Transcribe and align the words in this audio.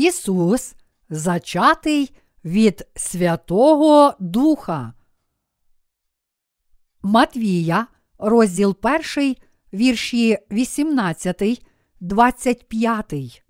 Ісус 0.00 0.74
зачатий 1.10 2.14
від 2.44 2.88
Святого 2.96 4.14
Духа. 4.20 4.92
Матвія, 7.02 7.86
розділ 8.18 8.76
1, 9.16 9.36
вірші 9.72 10.38
18, 10.50 11.66
25. 12.00 13.44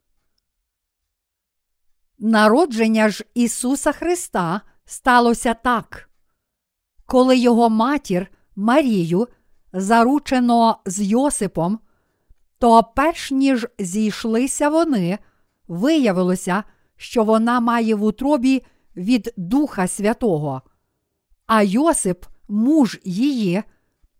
Народження 2.18 3.08
ж 3.08 3.24
Ісуса 3.34 3.92
Христа 3.92 4.60
сталося 4.84 5.54
так. 5.54 6.10
Коли 7.06 7.36
його 7.36 7.70
матір 7.70 8.26
Марію 8.56 9.28
заручено 9.72 10.78
з 10.86 11.02
Йосипом, 11.02 11.80
то 12.58 12.82
перш 12.96 13.30
ніж 13.30 13.66
зійшлися 13.78 14.68
вони, 14.68 15.18
виявилося, 15.70 16.64
що 16.96 17.24
вона 17.24 17.60
має 17.60 17.94
в 17.94 18.02
утробі 18.02 18.62
від 18.96 19.34
Духа 19.36 19.86
Святого. 19.86 20.62
А 21.46 21.62
Йосип, 21.62 22.24
муж 22.48 23.00
її, 23.04 23.62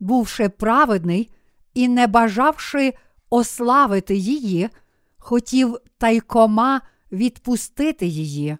бувши 0.01 0.49
праведний 0.49 1.31
і 1.75 1.89
не 1.89 2.07
бажавши 2.07 2.95
ославити 3.31 4.17
її, 4.17 4.69
хотів 5.19 5.77
тайкома 5.99 6.81
відпустити 7.13 8.07
її. 8.07 8.57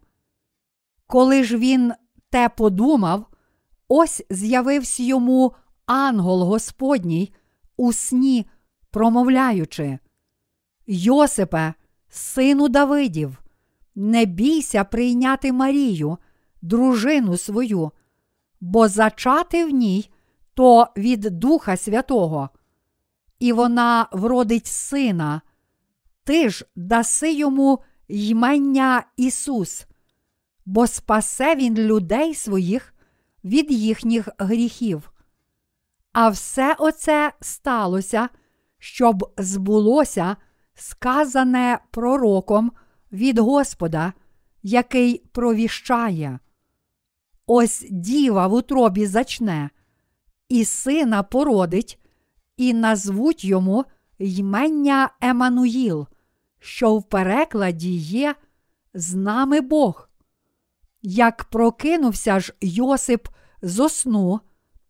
Коли 1.07 1.45
ж 1.45 1.57
він 1.57 1.93
те 2.31 2.49
подумав, 2.49 3.27
ось 3.89 4.23
з'явився 4.31 5.03
йому 5.03 5.55
ангел 5.87 6.43
Господній 6.43 7.35
у 7.77 7.93
сні, 7.93 8.47
промовляючи: 8.91 9.99
Йосипе, 10.87 11.75
сину 12.11 12.69
Давидів, 12.69 13.43
не 13.95 14.25
бійся 14.25 14.85
прийняти 14.85 15.53
Марію, 15.53 16.19
дружину 16.63 17.37
свою, 17.37 17.91
бо 18.61 18.89
зачати 18.89 19.65
в 19.65 19.71
ній 19.71 20.11
то 20.55 20.89
від 20.97 21.21
Духа 21.21 21.77
Святого, 21.77 22.51
і 23.39 23.53
вона 23.53 24.09
вродить 24.13 24.67
сина, 24.67 25.41
ти 26.25 26.51
ж 26.51 26.67
даси 26.77 27.33
йому 27.33 27.83
ймення 28.09 29.05
Ісус, 29.17 29.87
бо 30.67 30.87
спасе 30.87 31.57
Він 31.57 31.79
людей 31.79 32.35
своїх 32.35 32.95
від 33.45 33.73
їхніх 33.73 34.29
гріхів. 34.39 35.13
А 36.13 36.29
все 36.29 36.77
оце 36.79 37.33
сталося, 37.41 38.29
щоб 38.79 39.33
збулося 39.39 40.37
сказане 40.75 41.79
пророком 41.91 42.73
від 43.13 43.39
Господа, 43.39 44.13
який 44.63 45.19
провіщає. 45.33 46.39
Ось 47.47 47.87
діва 47.91 48.47
в 48.47 48.53
утробі 48.55 49.07
зачне, 49.07 49.71
і 50.49 50.65
сина 50.65 51.23
породить, 51.23 51.99
і 52.57 52.75
назвуть 52.75 53.45
йому 53.45 53.85
ймення 54.19 55.11
Емануїл, 55.21 56.07
що 56.59 56.97
в 56.97 57.09
перекладі 57.09 57.97
є 57.97 58.35
з 58.95 59.15
нами 59.15 59.61
Бог. 59.61 60.09
Як 61.03 61.45
прокинувся 61.45 62.41
ж 62.41 62.55
Йосип 62.61 63.29
зо 63.63 63.89
сну, 63.89 64.41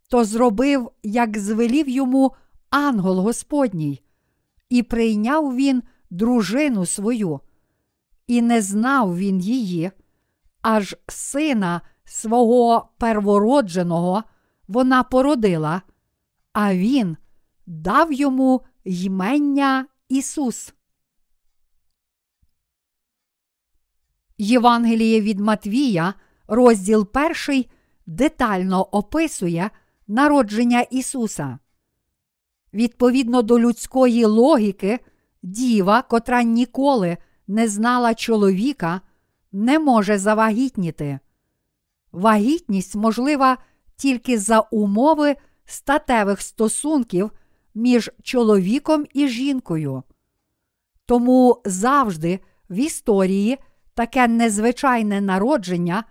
то 0.09 0.25
зробив, 0.25 0.91
як 1.03 1.37
звелів 1.37 1.89
йому 1.89 2.31
ангел 2.69 3.19
Господній, 3.19 4.01
і 4.71 4.83
прийняв 4.83 5.55
він 5.55 5.83
дружину 6.09 6.85
свою, 6.85 7.39
і 8.27 8.41
не 8.41 8.61
знав 8.61 9.17
він 9.17 9.39
її, 9.39 9.91
аж 10.61 10.95
сина 11.07 11.81
свого 12.03 12.89
первородженого 12.97 14.23
вона 14.67 15.03
породила, 15.03 15.81
а 16.53 16.75
він 16.75 17.17
дав 17.65 18.13
йому 18.13 18.61
ймення 18.83 19.85
Ісус. 20.09 20.73
Євангеліє 24.37 25.21
від 25.21 25.39
Матвія, 25.39 26.13
розділ 26.47 27.11
перший, 27.11 27.71
детально 28.05 28.81
описує 28.83 29.69
народження 30.07 30.81
Ісуса. 30.81 31.59
Відповідно 32.73 33.41
до 33.41 33.59
людської 33.59 34.25
логіки, 34.25 34.99
діва, 35.43 36.01
котра 36.01 36.43
ніколи 36.43 37.17
не 37.47 37.67
знала 37.67 38.13
чоловіка, 38.13 39.01
не 39.51 39.79
може 39.79 40.17
завагітніти. 40.17 41.19
Вагітність 42.11 42.95
можлива 42.95 43.57
тільки 43.95 44.39
за 44.39 44.59
умови 44.59 45.35
статевих 45.65 46.41
стосунків 46.41 47.31
між 47.75 48.11
чоловіком 48.23 49.05
і 49.13 49.27
жінкою. 49.27 50.03
Тому 51.05 51.61
завжди 51.65 52.39
в 52.69 52.75
історії 52.75 53.57
таке 53.93 54.27
незвичайне 54.27 55.21
народження 55.21 56.03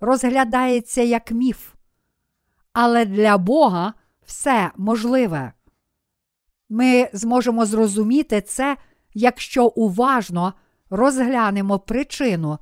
розглядається 0.00 1.02
як 1.02 1.30
міф. 1.30 1.74
Але 2.72 3.04
для 3.04 3.38
Бога 3.38 3.94
все 4.26 4.70
можливе. 4.76 5.52
Ми 6.68 7.10
зможемо 7.12 7.66
зрозуміти 7.66 8.40
це, 8.40 8.76
якщо 9.14 9.66
уважно 9.66 10.54
розглянемо 10.90 11.78
причину, 11.78 12.58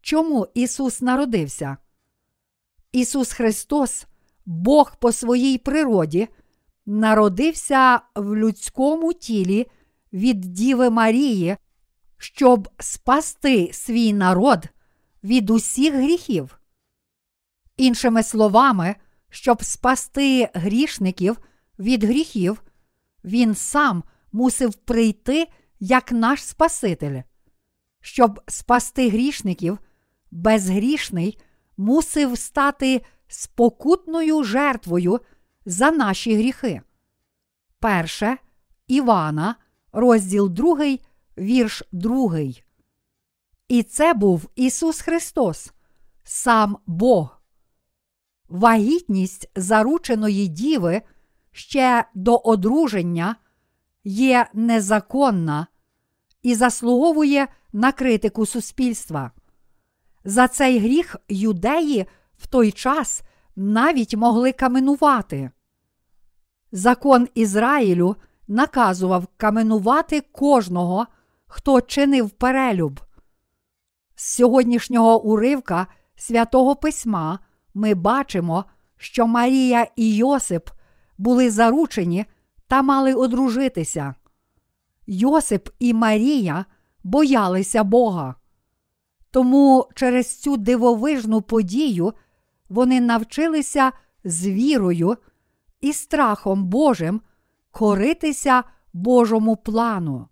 чому 0.00 0.46
Ісус 0.54 1.02
народився. 1.02 1.76
Ісус 2.92 3.32
Христос, 3.32 4.06
Бог 4.46 4.96
по 4.96 5.12
своїй 5.12 5.58
природі, 5.58 6.28
народився 6.86 8.00
в 8.14 8.36
людському 8.36 9.12
тілі 9.12 9.66
від 10.12 10.40
Діви 10.40 10.90
Марії, 10.90 11.56
щоб 12.18 12.68
спасти 12.78 13.70
свій 13.72 14.12
народ 14.12 14.64
від 15.24 15.50
усіх 15.50 15.94
гріхів. 15.94 16.58
Іншими 17.76 18.22
словами, 18.22 18.94
щоб 19.30 19.64
спасти 19.64 20.48
грішників 20.54 21.38
від 21.78 22.04
гріхів, 22.04 22.62
Він 23.24 23.54
сам 23.54 24.02
мусив 24.32 24.74
прийти 24.74 25.48
як 25.80 26.12
наш 26.12 26.44
Спаситель. 26.44 27.22
Щоб 28.00 28.40
спасти 28.48 29.10
грішників, 29.10 29.78
безгрішний 30.30 31.38
мусив 31.76 32.38
стати 32.38 33.02
спокутною 33.28 34.44
жертвою 34.44 35.20
за 35.66 35.90
наші 35.90 36.36
гріхи. 36.36 36.82
Перше 37.78 38.36
Івана, 38.86 39.56
розділ 39.92 40.50
2, 40.50 40.98
вірш 41.38 41.82
2. 41.92 42.38
І 43.68 43.82
це 43.82 44.14
був 44.14 44.48
Ісус 44.56 45.00
Христос, 45.00 45.72
сам 46.24 46.78
Бог. 46.86 47.40
Вагітність 48.48 49.50
зарученої 49.56 50.48
діви 50.48 51.02
ще 51.58 52.04
до 52.14 52.36
одруження 52.36 53.36
є 54.04 54.46
незаконна 54.54 55.66
і 56.42 56.54
заслуговує 56.54 57.48
на 57.72 57.92
критику 57.92 58.46
суспільства. 58.46 59.30
За 60.24 60.48
цей 60.48 60.78
гріх 60.78 61.16
юдеї 61.28 62.06
в 62.36 62.46
той 62.46 62.72
час 62.72 63.22
навіть 63.56 64.14
могли 64.14 64.52
каменувати. 64.52 65.50
Закон 66.72 67.28
Ізраїлю 67.34 68.16
наказував 68.48 69.26
каменувати 69.36 70.20
кожного, 70.20 71.06
хто 71.46 71.80
чинив 71.80 72.30
перелюб. 72.30 73.00
З 74.14 74.34
сьогоднішнього 74.34 75.22
уривка 75.22 75.86
святого 76.16 76.76
письма 76.76 77.38
ми 77.74 77.94
бачимо, 77.94 78.64
що 78.96 79.26
Марія 79.26 79.86
і 79.96 80.16
Йосип 80.16 80.70
були 81.18 81.50
заручені 81.50 82.24
та 82.66 82.82
мали 82.82 83.14
одружитися. 83.14 84.14
Йосип 85.06 85.68
і 85.78 85.94
Марія 85.94 86.64
боялися 87.04 87.84
Бога. 87.84 88.34
Тому 89.30 89.88
через 89.94 90.40
цю 90.40 90.56
дивовижну 90.56 91.42
подію 91.42 92.12
вони 92.68 93.00
навчилися 93.00 93.92
з 94.24 94.46
вірою 94.46 95.16
і 95.80 95.92
страхом 95.92 96.64
Божим 96.64 97.20
коритися 97.70 98.64
Божому 98.92 99.56
плану. 99.56 100.28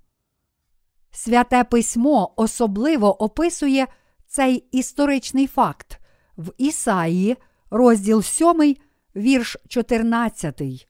Святе 1.11 1.65
письмо 1.65 2.33
особливо 2.37 3.23
описує 3.23 3.87
цей 4.27 4.57
історичний 4.73 5.47
факт 5.47 6.01
в 6.37 6.53
Ісаї, 6.59 7.37
розділ 7.71 8.23
7, 8.23 8.77
вірш 9.17 9.57
14. 9.69 10.89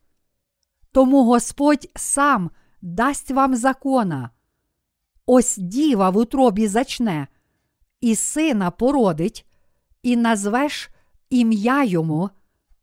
Тому 0.93 1.25
Господь 1.25 1.90
сам 1.94 2.50
дасть 2.82 3.31
вам 3.31 3.56
закона. 3.56 4.31
Ось 5.26 5.56
діва 5.56 6.11
в 6.11 6.17
утробі 6.17 6.67
зачне, 6.67 7.26
і 8.00 8.14
сина 8.14 8.70
породить, 8.70 9.46
і 10.02 10.17
назвеш 10.17 10.90
ім'я 11.31 11.84
йому 11.84 12.31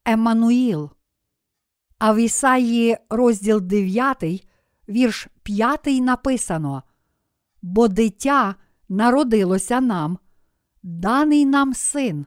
Еммануїл. 0.05 0.89
А 1.99 2.13
в 2.13 2.17
Ісаї 2.17 2.97
розділ 3.09 3.61
9, 3.61 4.47
вірш 4.89 5.27
5 5.43 5.85
написано: 5.85 6.83
Бо 7.61 7.87
дитя 7.87 8.55
народилося 8.89 9.81
нам, 9.81 10.17
даний 10.83 11.45
нам 11.45 11.73
син, 11.73 12.25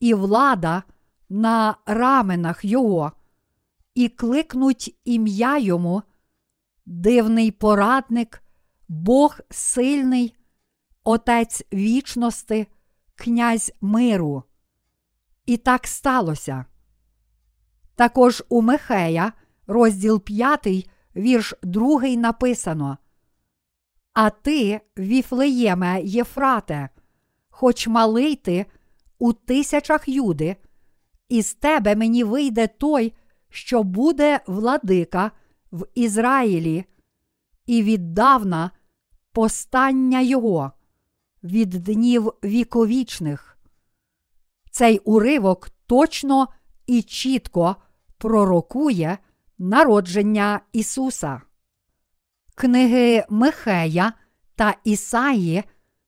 і 0.00 0.14
влада 0.14 0.82
на 1.28 1.76
раменах 1.86 2.64
його, 2.64 3.12
і 3.94 4.08
кликнуть 4.08 5.00
ім'я 5.04 5.58
йому, 5.58 6.02
дивний 6.86 7.50
порадник, 7.50 8.42
Бог 8.88 9.38
сильний, 9.50 10.34
Отець 11.04 11.64
вічності, 11.72 12.66
князь 13.14 13.72
миру. 13.80 14.42
І 15.46 15.56
так 15.56 15.86
сталося. 15.86 16.64
Також 17.94 18.42
у 18.48 18.62
Михея, 18.62 19.32
розділ 19.66 20.20
5, 20.20 20.90
вірш 21.16 21.54
2 21.62 22.00
написано. 22.00 22.98
А 24.12 24.30
ти, 24.30 24.80
Віфлеєме 24.98 26.02
Єфрате, 26.02 26.88
хоч 27.50 27.86
малий 27.86 28.36
ти 28.36 28.66
у 29.18 29.32
тисячах 29.32 30.08
юди, 30.08 30.56
із 31.28 31.54
тебе 31.54 31.96
мені 31.96 32.24
вийде 32.24 32.66
той, 32.66 33.14
що 33.48 33.82
буде 33.82 34.40
владика 34.46 35.30
в 35.72 35.86
Ізраїлі, 35.94 36.84
і 37.66 37.82
віддавна 37.82 38.70
постання 39.32 40.20
його 40.20 40.72
від 41.42 41.68
днів 41.68 42.32
віковічних. 42.44 43.58
Цей 44.70 44.98
уривок 44.98 45.70
точно 45.86 46.48
і 46.86 47.02
чітко 47.02 47.76
пророкує 48.18 49.18
народження 49.58 50.60
Ісуса. 50.72 51.42
Книги 52.54 53.24
Михея 53.30 54.12
та 54.56 54.74
Ісаї 54.84 55.64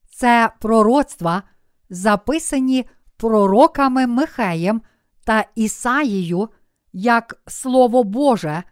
це 0.09 0.51
пророцтва, 0.59 1.43
записані 1.89 2.85
пророками 3.17 4.07
Михеєм 4.07 4.81
та 5.23 5.45
Ісаїю 5.55 6.49
як 6.93 7.41
Слово 7.47 8.03
Боже, 8.03 8.63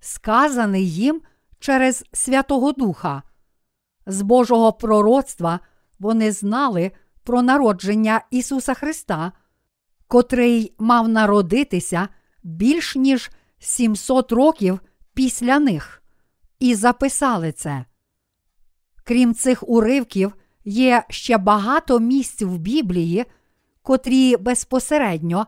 сказане 0.00 0.80
їм 0.80 1.22
через 1.58 2.04
Святого 2.12 2.72
Духа. 2.72 3.22
З 4.06 4.22
Божого 4.22 4.72
пророцтва 4.72 5.60
вони 5.98 6.32
знали 6.32 6.92
про 7.24 7.42
народження 7.42 8.20
Ісуса 8.30 8.74
Христа, 8.74 9.32
котрий 10.06 10.74
мав 10.78 11.08
народитися 11.08 12.08
більш 12.42 12.96
ніж 12.96 13.30
700 13.58 14.32
років 14.32 14.80
після 15.14 15.58
них, 15.58 16.02
і 16.58 16.74
записали 16.74 17.52
це. 17.52 17.84
Крім 19.04 19.34
цих 19.34 19.68
уривків, 19.68 20.32
є 20.64 21.04
ще 21.08 21.38
багато 21.38 22.00
місць 22.00 22.42
в 22.42 22.58
Біблії, 22.58 23.24
котрі 23.82 24.36
безпосередньо 24.36 25.46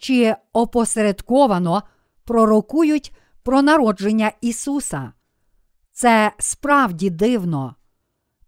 чи 0.00 0.34
опосередковано 0.52 1.82
пророкують 2.24 3.12
про 3.42 3.62
народження 3.62 4.32
Ісуса. 4.40 5.12
Це 5.92 6.32
справді 6.38 7.10
дивно. 7.10 7.74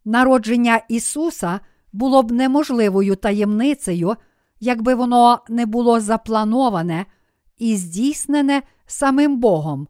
Народження 0.05 0.81
Ісуса 0.89 1.61
було 1.93 2.23
б 2.23 2.33
неможливою 2.33 3.17
таємницею, 3.17 4.17
якби 4.61 4.95
воно 4.95 5.41
не 5.49 5.67
було 5.67 6.01
заплановане 6.01 7.07
і 7.59 7.77
здійснене 7.77 8.63
самим 8.87 9.41
Богом. 9.41 9.89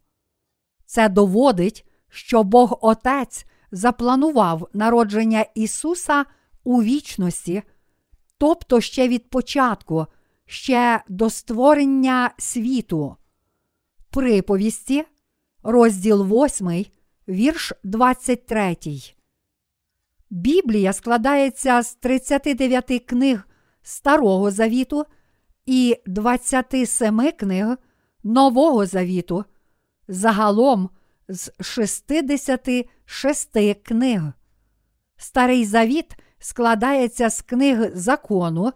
Це 0.87 1.09
доводить, 1.09 1.87
що 2.09 2.43
Бог 2.43 2.79
Отець 2.81 3.47
запланував 3.73 4.69
народження 4.73 5.45
Ісуса 5.55 6.25
у 6.65 6.83
вічності, 6.83 7.63
тобто 8.39 8.81
ще 8.81 9.09
від 9.09 9.31
початку, 9.31 10.07
ще 10.53 11.03
до 11.09 11.31
створення 11.31 12.31
світу. 12.39 13.17
Приповісті, 14.11 15.05
розділ 15.63 16.45
8, 16.45 16.87
вірш 17.29 17.73
23. 17.85 18.77
Біблія 20.31 20.93
складається 20.93 21.83
з 21.83 21.95
39 21.95 23.05
книг 23.07 23.49
Старого 23.83 24.51
Завіту 24.51 25.05
і 25.67 25.97
27 26.07 27.33
книг 27.33 27.77
Нового 28.25 28.87
Завіту, 28.87 29.45
загалом 30.09 30.91
з 31.29 31.51
66 31.61 33.59
книг. 33.83 34.23
Старий 35.17 35.65
Завіт 35.65 36.17
складається 36.39 37.31
з 37.31 37.43
книг 37.43 37.91
закону 37.95 38.73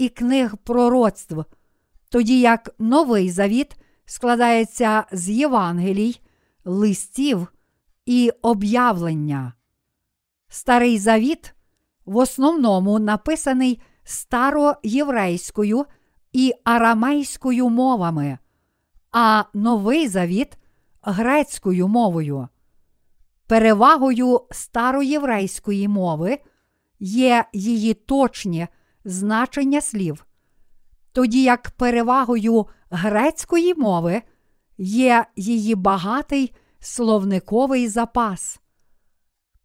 і 0.00 0.08
книг 0.08 0.56
пророцтв, 0.56 1.44
тоді 2.08 2.40
як 2.40 2.74
Новий 2.78 3.30
Завіт 3.30 3.76
складається 4.04 5.04
з 5.12 5.30
Євангелій, 5.30 6.20
листів 6.64 7.48
і 8.06 8.32
об'явлення. 8.42 9.52
Старий 10.48 10.98
Завіт 10.98 11.54
в 12.04 12.16
основному 12.16 12.98
написаний 12.98 13.80
староєврейською 14.04 15.86
і 16.32 16.54
арамейською 16.64 17.68
мовами, 17.68 18.38
а 19.12 19.44
Новий 19.54 20.08
Завіт 20.08 20.58
грецькою 21.02 21.88
мовою. 21.88 22.48
Перевагою 23.46 24.40
староєврейської 24.50 25.88
мови 25.88 26.38
є 27.00 27.44
її 27.52 27.94
точні 27.94 28.68
значення 29.04 29.80
слів, 29.80 30.26
тоді 31.12 31.42
як 31.42 31.70
перевагою 31.70 32.66
грецької 32.90 33.74
мови 33.74 34.22
є 34.78 35.26
її 35.36 35.74
багатий 35.74 36.54
словниковий 36.80 37.88
запас. 37.88 38.60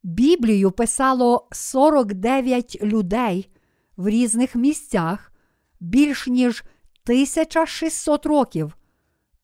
Біблію 0.03 0.71
писало 0.71 1.47
49 1.51 2.83
людей 2.83 3.49
в 3.97 4.07
різних 4.09 4.55
місцях 4.55 5.31
більш 5.79 6.27
ніж 6.27 6.63
1600 7.03 8.25
років 8.25 8.77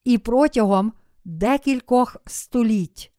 і 0.04 0.18
протягом 0.18 0.94
декількох 1.26 2.18
століть. 2.26 3.12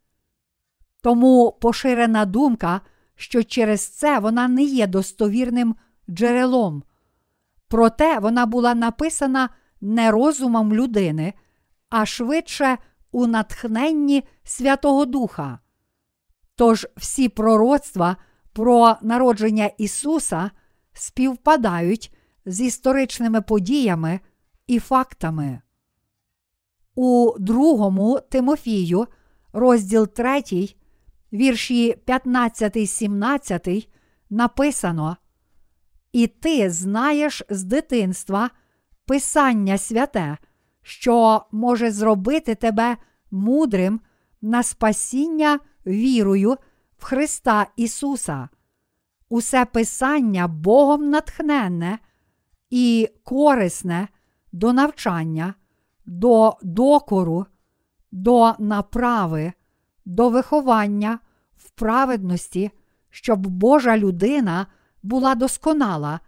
Тому 1.03 1.59
поширена 1.61 2.25
думка, 2.25 2.81
що 3.15 3.43
через 3.43 3.89
це 3.89 4.19
вона 4.19 4.49
не 4.49 4.63
є 4.63 4.87
достовірним 4.87 5.77
джерелом. 6.15 6.83
Проте 7.69 8.19
вона 8.19 8.47
була 8.47 8.75
написана 8.75 9.49
не 9.81 10.11
розумом 10.11 10.75
людини, 10.75 11.35
а 11.91 12.07
швидше 12.07 12.79
у 13.13 13.27
натхненні 13.27 14.25
Святого 14.45 15.05
Духа. 15.05 15.59
Тож 16.57 16.87
всі 16.97 17.29
пророцтва 17.29 18.17
про 18.53 18.97
народження 19.03 19.67
Ісуса 19.79 20.51
співпадають 20.93 22.15
з 22.47 22.61
історичними 22.61 23.43
подіями 23.43 24.21
і 24.67 24.79
фактами. 24.79 25.61
У 26.95 27.35
другому 27.39 28.21
Тимофію, 28.31 29.07
розділ 29.53 30.09
3, 30.09 30.43
вірші 31.33 31.97
15, 32.05 32.91
17, 32.91 33.89
написано: 34.31 35.17
І 36.13 36.27
ти 36.27 36.71
знаєш 36.71 37.43
з 37.51 37.65
дитинства 37.65 38.51
Писання 39.07 39.79
святе, 39.79 40.39
що 40.83 41.43
може 41.53 41.91
зробити 41.91 42.55
тебе 42.55 42.97
мудрим 43.31 44.01
на 44.43 44.63
спасіння 44.63 45.59
вірою 45.87 46.57
в 46.99 47.05
Христа 47.05 47.67
Ісуса. 47.77 48.49
Усе 49.29 49.65
Писання 49.65 50.49
Богом 50.49 51.11
натхненне 51.11 51.99
і 52.71 53.09
корисне 53.25 54.09
до 54.53 54.73
навчання, 54.73 55.55
до 56.07 56.57
докору, 56.63 57.47
до 58.13 58.55
направи, 58.59 59.53
до 60.05 60.29
виховання 60.29 61.19
в 61.57 61.71
праведності, 61.71 62.71
щоб 63.11 63.47
Божа 63.47 63.97
людина 63.97 64.67
була 65.03 65.35
досконала, 65.35 66.21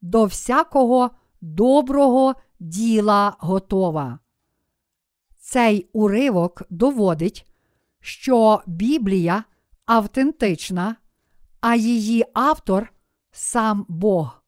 до 0.00 0.24
всякого 0.24 1.10
доброго 1.40 2.34
діла 2.60 3.36
готова. 3.38 4.18
Цей 5.38 5.88
уривок 5.92 6.62
доводить, 6.70 7.46
що 8.00 8.62
Біблія 8.66 9.44
автентична, 9.86 10.96
а 11.60 11.74
її 11.74 12.24
автор 12.34 12.92
сам 13.32 13.86
Бог. 13.88 14.42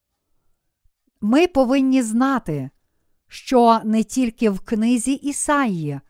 Ми 1.20 1.46
повинні 1.46 2.02
знати, 2.02 2.70
що 3.28 3.80
не 3.84 4.04
тільки 4.04 4.50
в 4.50 4.60
книзі 4.60 5.12
Ісаїї, 5.12 6.00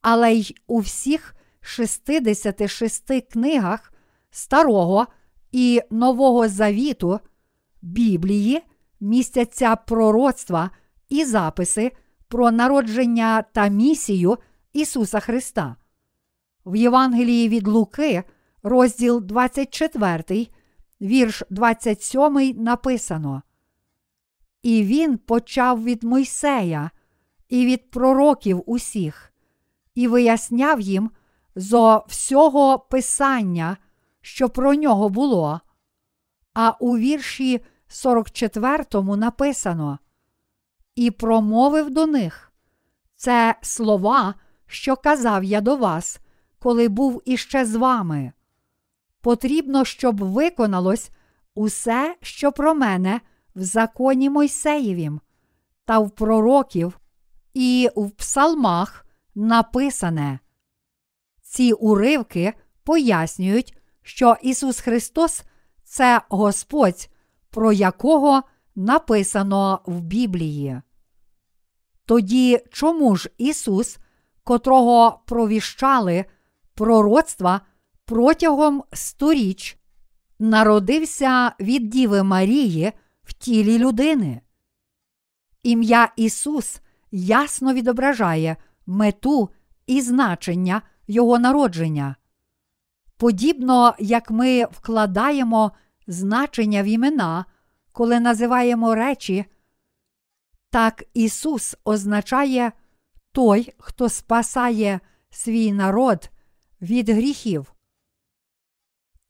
але 0.00 0.32
й 0.32 0.56
у 0.66 0.78
всіх 0.78 1.34
66 1.60 3.22
книгах 3.32 3.92
Старого 4.30 5.06
і 5.52 5.82
Нового 5.90 6.48
Завіту 6.48 7.20
Біблії 7.82 8.62
містяться 9.00 9.76
пророцтва 9.76 10.70
і 11.08 11.24
записи 11.24 11.92
про 12.28 12.50
народження 12.50 13.42
та 13.42 13.68
місію 13.68 14.38
Ісуса 14.72 15.20
Христа. 15.20 15.76
В 16.66 16.76
Євангелії 16.76 17.48
від 17.48 17.68
Луки, 17.68 18.22
розділ 18.62 19.20
24, 19.20 20.46
вірш 21.00 21.42
27 21.50 22.54
написано. 22.56 23.42
І 24.62 24.84
він 24.84 25.18
почав 25.18 25.84
від 25.84 26.04
Мойсея 26.04 26.90
і 27.48 27.66
від 27.66 27.90
пророків 27.90 28.62
усіх, 28.66 29.32
і 29.94 30.08
виясняв 30.08 30.80
їм 30.80 31.10
зо 31.54 32.04
всього 32.08 32.78
Писання, 32.78 33.76
що 34.20 34.48
про 34.48 34.74
нього 34.74 35.08
було. 35.08 35.60
А 36.54 36.70
у 36.70 36.98
вірші 36.98 37.60
44 37.88 38.84
написано 39.16 39.98
І 40.94 41.10
промовив 41.10 41.90
до 41.90 42.06
них 42.06 42.52
це 43.16 43.54
слова, 43.62 44.34
що 44.66 44.96
казав 44.96 45.44
я 45.44 45.60
до 45.60 45.76
вас, 45.76 46.20
коли 46.58 46.88
був 46.88 47.22
іще 47.24 47.64
з 47.64 47.74
вами. 47.74 48.32
Потрібно, 49.20 49.84
щоб 49.84 50.24
виконалось 50.24 51.10
усе, 51.54 52.16
що 52.22 52.52
про 52.52 52.74
мене 52.74 53.20
в 53.54 53.62
законі 53.62 54.30
Мойсеєвім, 54.30 55.20
та 55.84 55.98
в 55.98 56.10
пророків 56.10 57.00
і 57.54 57.90
в 57.96 58.10
псалмах 58.10 59.06
написане. 59.34 60.38
Ці 61.42 61.72
уривки 61.72 62.54
пояснюють, 62.84 63.79
що 64.02 64.36
Ісус 64.42 64.80
Христос 64.80 65.42
це 65.84 66.20
Господь, 66.28 67.10
про 67.50 67.72
якого 67.72 68.42
написано 68.76 69.80
в 69.86 70.00
Біблії. 70.00 70.80
Тоді 72.06 72.60
чому 72.70 73.16
ж 73.16 73.30
Ісус, 73.38 73.98
котрого 74.44 75.20
провіщали 75.26 76.24
пророцтва 76.74 77.60
протягом 78.04 78.84
сторіч, 78.92 79.78
народився 80.38 81.52
від 81.60 81.88
Діви 81.88 82.22
Марії 82.22 82.92
в 83.22 83.32
тілі 83.32 83.78
людини? 83.78 84.40
Ім'я 85.62 86.12
Ісус 86.16 86.80
ясно 87.10 87.74
відображає 87.74 88.56
мету 88.86 89.50
і 89.86 90.00
значення 90.00 90.82
Його 91.06 91.38
народження. 91.38 92.16
Подібно 93.20 93.94
як 93.98 94.30
ми 94.30 94.64
вкладаємо 94.64 95.72
значення 96.06 96.82
в 96.82 96.86
імена, 96.86 97.44
коли 97.92 98.20
називаємо 98.20 98.94
речі, 98.94 99.44
так 100.70 101.04
Ісус 101.14 101.76
означає 101.84 102.72
той, 103.32 103.74
хто 103.78 104.08
спасає 104.08 105.00
свій 105.30 105.72
народ 105.72 106.30
від 106.82 107.08
гріхів. 107.08 107.74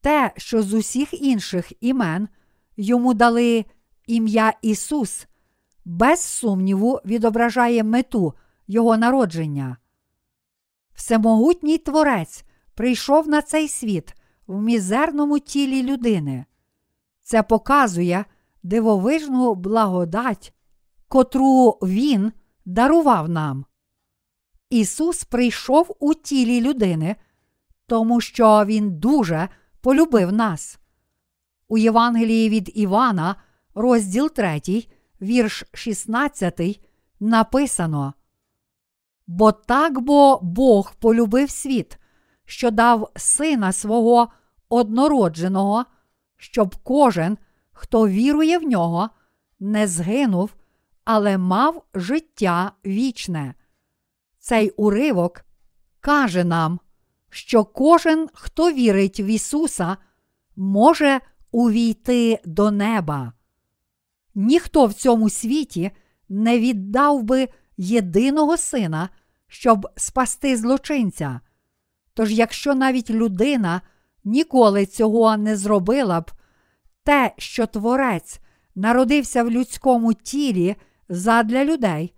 Те, 0.01 0.33
що 0.37 0.63
з 0.63 0.73
усіх 0.73 1.21
інших 1.21 1.71
імен 1.83 2.29
йому 2.77 3.13
дали 3.13 3.65
ім'я 4.07 4.53
Ісус, 4.61 5.27
без 5.85 6.21
сумніву 6.21 6.99
відображає 7.05 7.83
мету 7.83 8.33
Його 8.67 8.97
народження. 8.97 9.77
Всемогутній 10.93 11.77
Творець 11.77 12.45
прийшов 12.81 13.27
на 13.27 13.41
цей 13.41 13.67
світ 13.67 14.13
в 14.47 14.61
мізерному 14.61 15.39
тілі 15.39 15.83
людини. 15.83 16.45
Це 17.21 17.43
показує 17.43 18.25
дивовижну 18.63 19.55
благодать, 19.55 20.53
котру 21.07 21.77
Він 21.81 22.31
дарував 22.65 23.29
нам. 23.29 23.65
Ісус 24.69 25.23
прийшов 25.23 25.95
у 25.99 26.13
тілі 26.13 26.61
людини, 26.61 27.15
тому 27.87 28.21
що 28.21 28.65
Він 28.65 28.99
дуже 28.99 29.49
полюбив 29.81 30.33
нас. 30.33 30.79
У 31.67 31.77
Євангелії 31.77 32.49
від 32.49 32.71
Івана, 32.75 33.35
розділ 33.75 34.29
3, 34.29 34.61
вірш 35.21 35.63
16, 35.73 36.79
написано. 37.19 38.13
Бо 39.27 39.51
так 39.51 39.99
бо 39.99 40.39
Бог 40.41 40.95
полюбив 40.95 41.49
світ, 41.49 41.97
що 42.51 42.71
дав 42.71 43.11
сина 43.15 43.71
свого 43.71 44.29
однородженого, 44.69 45.85
щоб 46.37 46.75
кожен, 46.83 47.37
хто 47.71 48.07
вірує 48.07 48.57
в 48.57 48.63
нього, 48.63 49.09
не 49.59 49.87
згинув, 49.87 50.55
але 51.03 51.37
мав 51.37 51.83
життя 51.93 52.71
вічне. 52.85 53.53
Цей 54.39 54.69
уривок 54.69 55.45
каже 55.99 56.43
нам, 56.43 56.79
що 57.29 57.63
кожен, 57.65 58.29
хто 58.33 58.71
вірить 58.71 59.19
в 59.19 59.27
Ісуса, 59.27 59.97
може 60.55 61.21
увійти 61.51 62.39
до 62.45 62.71
неба. 62.71 63.33
Ніхто 64.35 64.85
в 64.85 64.93
цьому 64.93 65.29
світі 65.29 65.91
не 66.29 66.59
віддав 66.59 67.23
би 67.23 67.49
єдиного 67.77 68.57
сина, 68.57 69.09
щоб 69.47 69.87
спасти 69.97 70.57
злочинця. 70.57 71.39
Тож, 72.13 72.31
якщо 72.31 72.75
навіть 72.75 73.09
людина 73.09 73.81
ніколи 74.23 74.85
цього 74.85 75.37
не 75.37 75.57
зробила 75.57 76.21
б, 76.21 76.31
те, 77.03 77.33
що 77.37 77.67
Творець 77.67 78.39
народився 78.75 79.43
в 79.43 79.51
людському 79.51 80.13
тілі 80.13 80.75
задля 81.09 81.65
людей, 81.65 82.13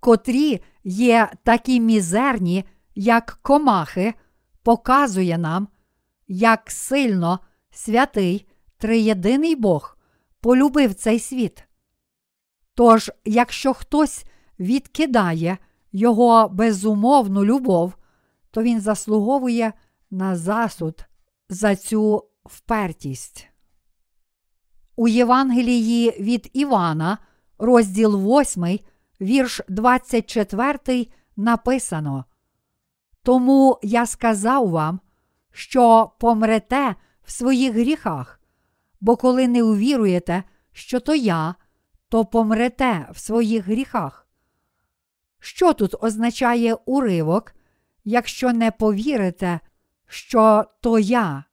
котрі 0.00 0.60
є 0.84 1.32
такі 1.44 1.80
мізерні, 1.80 2.64
як 2.94 3.38
комахи, 3.42 4.14
показує 4.62 5.38
нам, 5.38 5.68
як 6.28 6.70
сильно 6.70 7.38
святий 7.70 8.46
триєдиний 8.78 9.56
Бог 9.56 9.96
полюбив 10.40 10.94
цей 10.94 11.18
світ. 11.20 11.64
Тож, 12.74 13.10
якщо 13.24 13.74
хтось 13.74 14.24
відкидає 14.58 15.58
його 15.92 16.48
безумовну 16.48 17.44
любов, 17.44 17.94
то 18.54 18.62
він 18.62 18.80
заслуговує 18.80 19.72
на 20.10 20.36
засуд 20.36 21.04
за 21.48 21.76
цю 21.76 22.24
впертість. 22.44 23.48
У 24.96 25.08
Євангелії 25.08 26.10
від 26.20 26.50
Івана, 26.52 27.18
розділ 27.58 28.40
8, 28.40 28.78
вірш 29.20 29.60
24, 29.68 31.06
написано. 31.36 32.24
Тому 33.22 33.78
я 33.82 34.06
сказав 34.06 34.68
вам, 34.68 35.00
що 35.52 36.12
помрете 36.18 36.94
в 37.24 37.32
своїх 37.32 37.72
гріхах, 37.72 38.40
бо 39.00 39.16
коли 39.16 39.48
не 39.48 39.62
увіруєте, 39.62 40.42
що 40.72 41.00
то 41.00 41.14
я, 41.14 41.54
то 42.08 42.24
помрете 42.24 43.08
в 43.12 43.18
своїх 43.18 43.64
гріхах. 43.64 44.28
Що 45.38 45.72
тут 45.72 45.94
означає 46.00 46.74
уривок, 46.74 47.53
якщо 48.04 48.52
не 48.52 48.70
повірите, 48.70 49.60
що 50.06 50.64
то 50.80 50.98
я? 50.98 51.44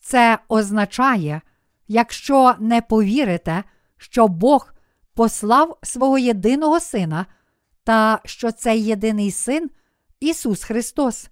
Це 0.00 0.38
означає, 0.48 1.40
якщо 1.88 2.54
не 2.58 2.82
повірите, 2.82 3.64
що 3.96 4.28
Бог 4.28 4.72
послав 5.14 5.78
свого 5.82 6.18
єдиного 6.18 6.80
Сина, 6.80 7.26
та 7.84 8.20
що 8.24 8.52
цей 8.52 8.84
єдиний 8.84 9.30
син 9.30 9.70
Ісус 10.20 10.64
Христос. 10.64 11.30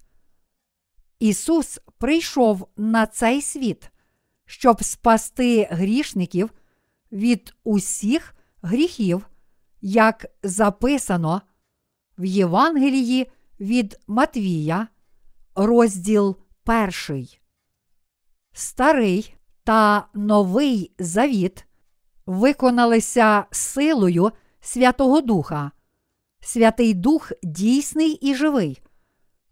Ісус 1.19 1.79
прийшов 1.97 2.67
на 2.77 3.07
цей 3.07 3.41
світ, 3.41 3.89
щоб 4.45 4.83
спасти 4.83 5.67
грішників 5.71 6.49
від 7.11 7.53
усіх 7.63 8.35
гріхів, 8.61 9.27
як 9.81 10.25
записано 10.43 11.41
в 12.17 12.25
Євангелії 12.25 13.31
від 13.59 13.99
Матвія, 14.07 14.87
розділ 15.55 16.37
перший. 16.63 17.41
Старий 18.53 19.35
та 19.63 20.07
новий 20.13 20.91
завіт 20.99 21.65
виконалися 22.25 23.45
силою 23.51 24.31
Святого 24.61 25.21
Духа. 25.21 25.71
Святий 26.39 26.93
Дух 26.93 27.31
дійсний 27.43 28.11
і 28.11 28.35
живий. 28.35 28.81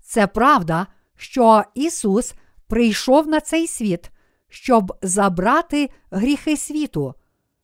Це 0.01 0.27
правда, 0.27 0.87
що 1.15 1.63
Ісус 1.73 2.33
прийшов 2.67 3.27
на 3.27 3.39
цей 3.39 3.67
світ, 3.67 4.11
щоб 4.49 4.97
забрати 5.01 5.89
гріхи 6.11 6.57
світу, 6.57 7.13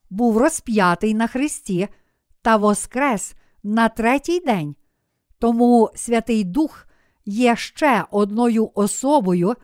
був 0.10 0.38
розп'ятий 0.38 1.14
на 1.14 1.28
Христі 1.28 1.88
та 2.42 2.58
воскрес 2.58 3.34
на 3.64 3.90
третій 3.90 4.40
день. 4.40 4.76
Тому 5.40 5.92
Святий 5.96 6.44
Дух 6.44 6.88
є 7.26 7.56
ще 7.56 8.06
одною 8.12 8.72
особою 8.74 9.56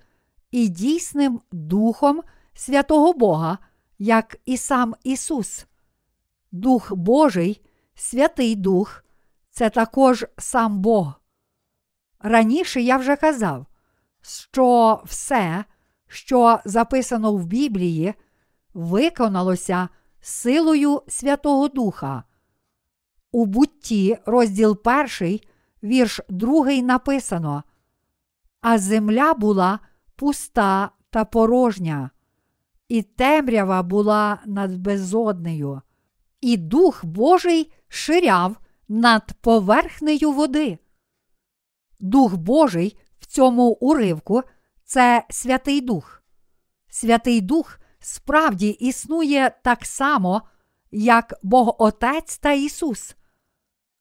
і 0.51 0.67
дійсним 0.67 1.41
Духом 1.51 2.21
святого 2.53 3.13
Бога, 3.13 3.57
як 3.99 4.37
і 4.45 4.57
сам 4.57 4.95
Ісус. 5.03 5.65
Дух 6.51 6.93
Божий, 6.93 7.61
Святий 7.95 8.55
Дух 8.55 9.03
це 9.49 9.69
також 9.69 10.25
сам 10.37 10.79
Бог. 10.79 11.13
Раніше 12.19 12.81
я 12.81 12.97
вже 12.97 13.15
казав, 13.15 13.65
що 14.21 15.01
все, 15.05 15.65
що 16.07 16.59
записано 16.65 17.33
в 17.33 17.45
Біблії, 17.45 18.13
виконалося 18.73 19.89
силою 20.21 21.01
Святого 21.07 21.67
Духа. 21.67 22.23
У 23.31 23.45
бутті, 23.45 24.17
розділ 24.25 24.77
1, 25.19 25.39
вірш 25.85 26.21
2 26.29 26.65
написано: 26.81 27.63
А 28.61 28.77
земля 28.77 29.33
була 29.33 29.79
пуста 30.15 30.89
та 31.09 31.25
порожня, 31.25 32.09
і 32.87 33.01
темрява 33.01 33.83
була 33.83 34.39
над 34.45 34.77
безоднею, 34.77 35.81
і 36.41 36.57
Дух 36.57 37.05
Божий 37.05 37.71
ширяв 37.87 38.57
над 38.87 39.33
поверхнею 39.41 40.31
води. 40.31 40.77
Дух 41.99 42.35
Божий 42.35 42.97
в 43.19 43.25
цьому 43.25 43.63
уривку 43.69 44.43
це 44.83 45.25
Святий 45.29 45.81
Дух. 45.81 46.23
Святий 46.89 47.41
Дух 47.41 47.79
справді 47.99 48.69
існує 48.69 49.55
так 49.63 49.85
само, 49.85 50.41
як 50.91 51.33
Бог 51.43 51.75
Отець 51.79 52.37
та 52.37 52.51
Ісус. 52.51 53.15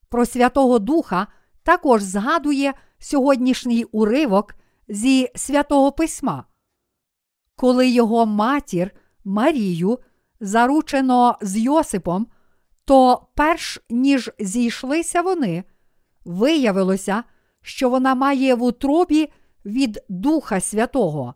Про 0.09 0.25
Святого 0.25 0.79
Духа 0.79 1.27
також 1.65 2.03
згадує 2.03 2.73
сьогоднішній 2.99 3.83
уривок 3.83 4.55
зі 4.87 5.29
святого 5.35 5.91
Письма. 5.91 6.45
Коли 7.55 7.89
його 7.89 8.25
матір 8.25 8.91
Марію 9.23 9.99
заручено 10.39 11.37
з 11.41 11.57
Йосипом, 11.57 12.27
то 12.85 13.27
перш 13.35 13.79
ніж 13.89 14.31
зійшлися 14.39 15.21
вони, 15.21 15.63
виявилося, 16.25 17.23
що 17.61 17.89
вона 17.89 18.15
має 18.15 18.55
в 18.55 18.63
утробі 18.63 19.31
від 19.65 20.03
Духа 20.09 20.59
Святого. 20.59 21.33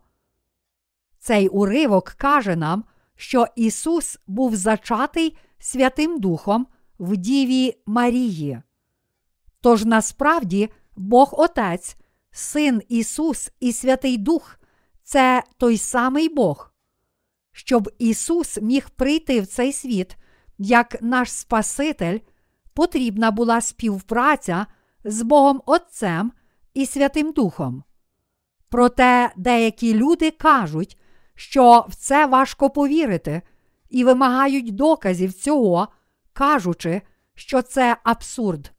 Цей 1.18 1.48
уривок 1.48 2.08
каже 2.08 2.56
нам, 2.56 2.84
що 3.16 3.46
Ісус 3.56 4.18
був 4.26 4.56
зачатий 4.56 5.36
Святим 5.58 6.20
Духом 6.20 6.66
в 6.98 7.16
Діві 7.16 7.74
Марії. 7.86 8.62
Тож 9.60 9.84
насправді 9.84 10.70
Бог 10.96 11.34
Отець, 11.40 11.96
Син 12.30 12.82
Ісус 12.88 13.50
і 13.60 13.72
Святий 13.72 14.18
Дух 14.18 14.56
це 15.02 15.42
той 15.58 15.78
самий 15.78 16.28
Бог. 16.28 16.72
Щоб 17.52 17.90
Ісус 17.98 18.58
міг 18.62 18.90
прийти 18.90 19.40
в 19.40 19.46
цей 19.46 19.72
світ 19.72 20.16
як 20.58 21.02
наш 21.02 21.32
Спаситель, 21.32 22.18
потрібна 22.74 23.30
була 23.30 23.60
співпраця 23.60 24.66
з 25.04 25.22
Богом 25.22 25.62
Отцем 25.66 26.32
і 26.74 26.86
Святим 26.86 27.32
Духом. 27.32 27.84
Проте 28.68 29.32
деякі 29.36 29.94
люди 29.94 30.30
кажуть, 30.30 30.98
що 31.34 31.86
в 31.88 31.94
це 31.94 32.26
важко 32.26 32.70
повірити, 32.70 33.42
і 33.90 34.04
вимагають 34.04 34.74
доказів 34.74 35.32
цього, 35.32 35.88
кажучи, 36.32 37.02
що 37.34 37.62
це 37.62 37.96
абсурд. 38.04 38.72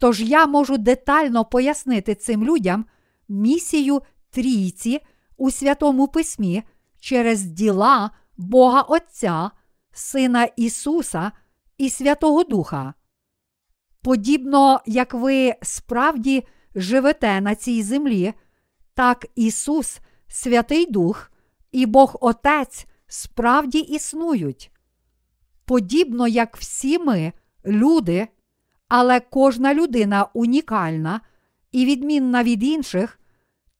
Тож 0.00 0.20
я 0.20 0.46
можу 0.46 0.78
детально 0.78 1.44
пояснити 1.44 2.14
цим 2.14 2.44
людям 2.44 2.84
місію 3.28 4.02
трійці 4.30 5.00
у 5.36 5.50
Святому 5.50 6.08
Письмі 6.08 6.62
через 7.00 7.42
діла 7.42 8.10
Бога 8.36 8.80
Отця, 8.80 9.50
Сина 9.92 10.44
Ісуса 10.44 11.32
і 11.78 11.90
Святого 11.90 12.44
Духа. 12.44 12.94
Подібно 14.02 14.80
як 14.86 15.14
ви 15.14 15.54
справді 15.62 16.46
живете 16.74 17.40
на 17.40 17.54
цій 17.54 17.82
землі, 17.82 18.34
так 18.94 19.26
Ісус, 19.34 20.00
Святий 20.28 20.86
Дух 20.86 21.32
і 21.72 21.86
Бог 21.86 22.16
Отець 22.20 22.86
справді 23.06 23.78
існують. 23.78 24.72
Подібно 25.64 26.28
як 26.28 26.56
всі 26.56 26.98
ми, 26.98 27.32
люди, 27.64 28.28
але 28.90 29.20
кожна 29.20 29.74
людина 29.74 30.26
унікальна 30.34 31.20
і 31.72 31.86
відмінна 31.86 32.42
від 32.42 32.62
інших, 32.62 33.18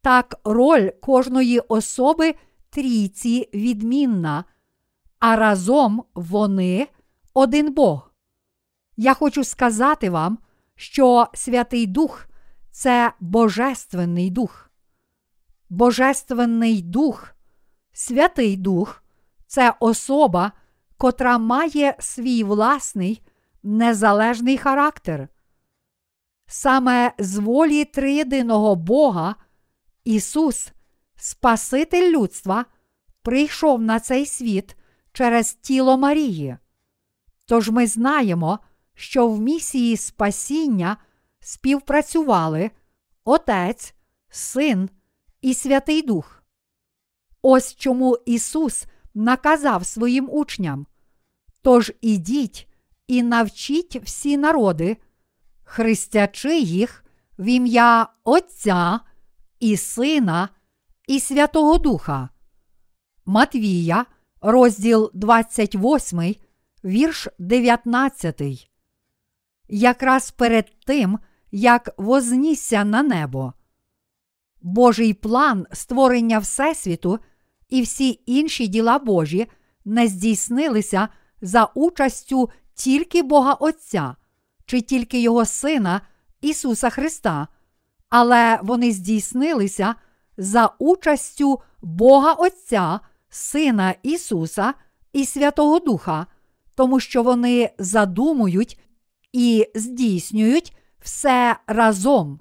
так 0.03 0.41
роль 0.45 0.91
кожної 1.01 1.59
особи 1.59 2.35
трійці 2.71 3.49
відмінна, 3.55 4.45
а 5.19 5.37
разом 5.37 6.05
вони 6.15 6.89
один 7.35 7.75
Бог. 7.75 8.13
Я 8.97 9.15
хочу 9.15 9.45
сказати 9.45 10.11
вам, 10.11 10.39
що 10.75 11.27
Святий 11.35 11.87
Дух 11.87 12.27
це 12.71 13.13
Божественний 13.21 14.31
Дух. 14.31 14.71
Божественний 15.71 16.83
Дух, 16.83 17.35
Святий 17.93 18.57
Дух 18.57 19.03
це 19.47 19.75
особа, 19.81 20.53
котра 20.97 21.39
має 21.39 21.97
свій 21.99 22.45
власний 22.45 23.23
незалежний 23.63 24.59
характер. 24.59 25.29
Саме 26.47 27.13
з 27.19 27.37
волі 27.39 27.85
триєдиного 27.85 28.75
Бога 28.75 29.35
Ісус, 30.05 30.73
Спаситель 31.17 32.11
людства, 32.11 32.65
прийшов 33.23 33.83
на 33.83 34.01
цей 34.01 34.27
світ 34.27 34.77
через 35.13 35.55
тіло 35.55 35.99
Марії. 35.99 36.57
Тож 37.47 37.71
ми 37.71 37.87
знаємо, 37.87 38.59
що 38.95 39.29
в 39.29 39.41
місії 39.41 39.97
спасіння 39.97 40.97
співпрацювали 41.41 42.71
Отець, 43.25 43.95
Син 44.31 44.91
і 45.41 45.55
Святий 45.55 46.03
Дух. 46.03 46.43
Ось 47.43 47.75
чому 47.75 48.19
Ісус 48.27 48.85
наказав 49.15 49.87
своїм 49.87 50.29
учням. 50.31 50.87
Тож 51.63 51.93
ідіть 52.01 52.69
і 53.11 53.23
навчіть 53.23 53.97
всі 54.05 54.37
народи, 54.37 54.97
хрестячи 55.65 56.59
їх 56.61 57.05
в 57.39 57.45
ім'я 57.45 58.07
Отця 58.25 59.01
і 59.61 59.77
Сина 59.77 60.49
і 61.07 61.21
Святого 61.21 61.79
Духа. 61.79 62.29
Матвія, 63.27 64.07
розділ 64.41 65.11
28, 65.15 66.35
вірш 66.85 67.29
19. 67.39 68.71
Якраз 69.69 70.31
перед 70.31 70.73
тим, 70.87 71.19
як 71.51 71.95
вознісся 71.97 72.85
на 72.85 73.03
небо. 73.03 73.53
Божий 74.63 75.15
план 75.15 75.67
створення 75.73 76.39
Всесвіту 76.39 77.19
і 77.69 77.83
всі 77.83 78.21
інші 78.27 78.67
діла 78.67 78.99
Божі 78.99 79.47
не 79.85 80.09
здійснилися 80.09 81.09
за 81.41 81.65
участю 81.65 82.51
тільки 82.81 83.23
Бога 83.23 83.53
Отця 83.53 84.17
чи 84.67 84.81
тільки 84.81 85.21
Його 85.21 85.45
Сина 85.45 86.01
Ісуса 86.41 86.91
Христа, 86.91 87.49
але 88.09 88.59
вони 88.63 88.93
здійснилися 88.93 89.95
за 90.37 90.71
участю 90.79 91.61
Бога 91.83 92.33
Отця, 92.33 93.01
Сина 93.29 93.95
Ісуса 94.03 94.75
і 95.13 95.25
Святого 95.25 95.79
Духа, 95.79 96.27
тому 96.75 97.01
що 97.01 97.23
вони 97.23 97.71
задумують 97.79 98.81
і 99.33 99.67
здійснюють 99.75 100.77
все 101.01 101.57
разом. 101.67 102.41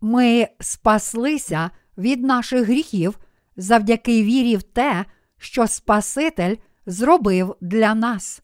Ми 0.00 0.48
спаслися 0.60 1.70
від 1.98 2.22
наших 2.22 2.66
гріхів 2.66 3.18
завдяки 3.56 4.22
вірі 4.22 4.56
в 4.56 4.62
те, 4.62 5.04
що 5.38 5.66
Спаситель 5.66 6.56
зробив 6.86 7.56
для 7.60 7.94
нас. 7.94 8.43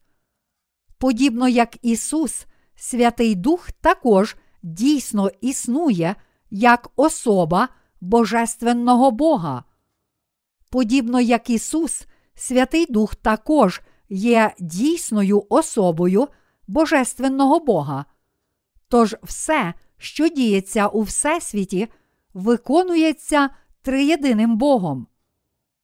Подібно 1.01 1.49
як 1.49 1.77
Ісус, 1.83 2.47
Святий 2.77 3.35
Дух 3.35 3.73
також 3.73 4.37
дійсно 4.63 5.31
існує 5.41 6.17
як 6.51 6.91
особа 6.97 7.69
Божественного 8.01 9.11
Бога. 9.11 9.65
Подібно 10.71 11.21
як 11.21 11.51
Ісус, 11.51 12.07
Святий 12.35 12.87
Дух 12.87 13.15
також 13.15 13.81
є 14.09 14.55
дійсною 14.59 15.47
особою 15.49 16.29
Божественного 16.69 17.61
Бога. 17.61 18.05
Тож 18.89 19.17
все, 19.23 19.75
що 19.99 20.29
діється 20.29 20.87
у 20.87 21.03
Всесвіті, 21.03 21.89
виконується 22.35 23.51
триєдиним 23.83 24.57
Богом. 24.57 25.07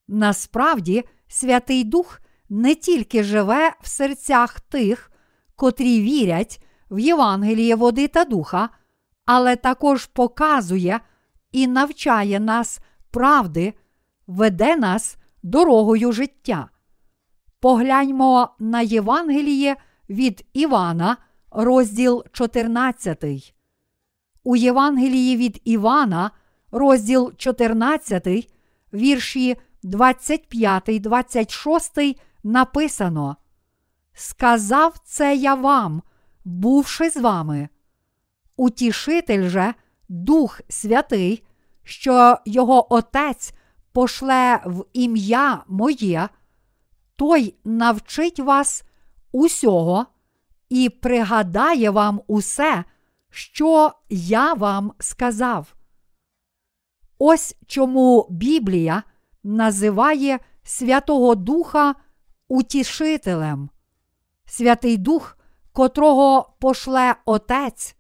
Насправді, 0.09 1.05
Святий 1.29 1.85
Дух 1.85 2.21
не 2.49 2.75
тільки 2.75 3.23
живе 3.23 3.73
в 3.81 3.89
серцях 3.89 4.61
тих, 4.61 5.11
котрі 5.57 6.01
вірять 6.01 6.63
в 6.91 6.99
Євангеліє 6.99 7.75
води 7.75 8.09
та 8.09 8.25
духа, 8.25 8.69
але 9.25 9.57
також 9.57 10.07
показує 10.07 11.01
і 11.53 11.67
навчає 11.67 12.41
нас 12.41 12.81
правди, 13.11 13.75
веде 14.27 14.77
нас 14.77 15.17
дорогою 15.43 16.13
життя. 16.13 16.69
Погляньмо 17.61 18.49
на 18.59 18.81
Євангеліє 18.81 19.77
від 20.09 20.47
Івана, 20.53 21.17
розділ 21.51 22.25
14. 22.33 23.55
У 24.45 24.57
Євангелії 24.57 25.37
від 25.37 25.61
Івана, 25.65 26.31
розділ 26.71 27.33
14, 27.37 28.51
вірші 28.95 29.57
25, 29.87 31.01
26 31.01 31.99
написано: 32.45 33.37
Сказав 34.13 34.99
це 35.05 35.37
я 35.37 35.55
вам, 35.55 36.03
бувши 36.45 37.11
з 37.11 37.17
вами. 37.17 37.69
Утішитель 38.57 39.49
же, 39.49 39.75
Дух 40.09 40.61
Святий, 40.69 41.45
що 41.83 42.39
його 42.45 42.95
Отець 42.95 43.53
пошле 43.93 44.61
в 44.67 44.85
ім'я 44.93 45.63
Моє, 45.69 46.29
той 47.17 47.55
навчить 47.65 48.41
вас 48.41 48.85
усього 49.33 50.07
і 50.69 50.89
пригадає 50.89 51.91
вам 51.91 52.21
усе, 52.27 52.85
що 53.31 53.93
я 54.09 54.53
вам 54.53 54.93
сказав. 54.99 55.75
Ось 57.19 57.57
чому 57.67 58.27
Біблія 58.31 59.03
називає 59.47 60.39
Святого 60.63 61.35
Духа 61.35 61.95
Утішителем. 62.49 63.71
Святий 64.47 64.97
Дух, 64.97 65.39
котрого 65.73 66.57
пошле 66.61 67.15
Отець, 67.25 67.97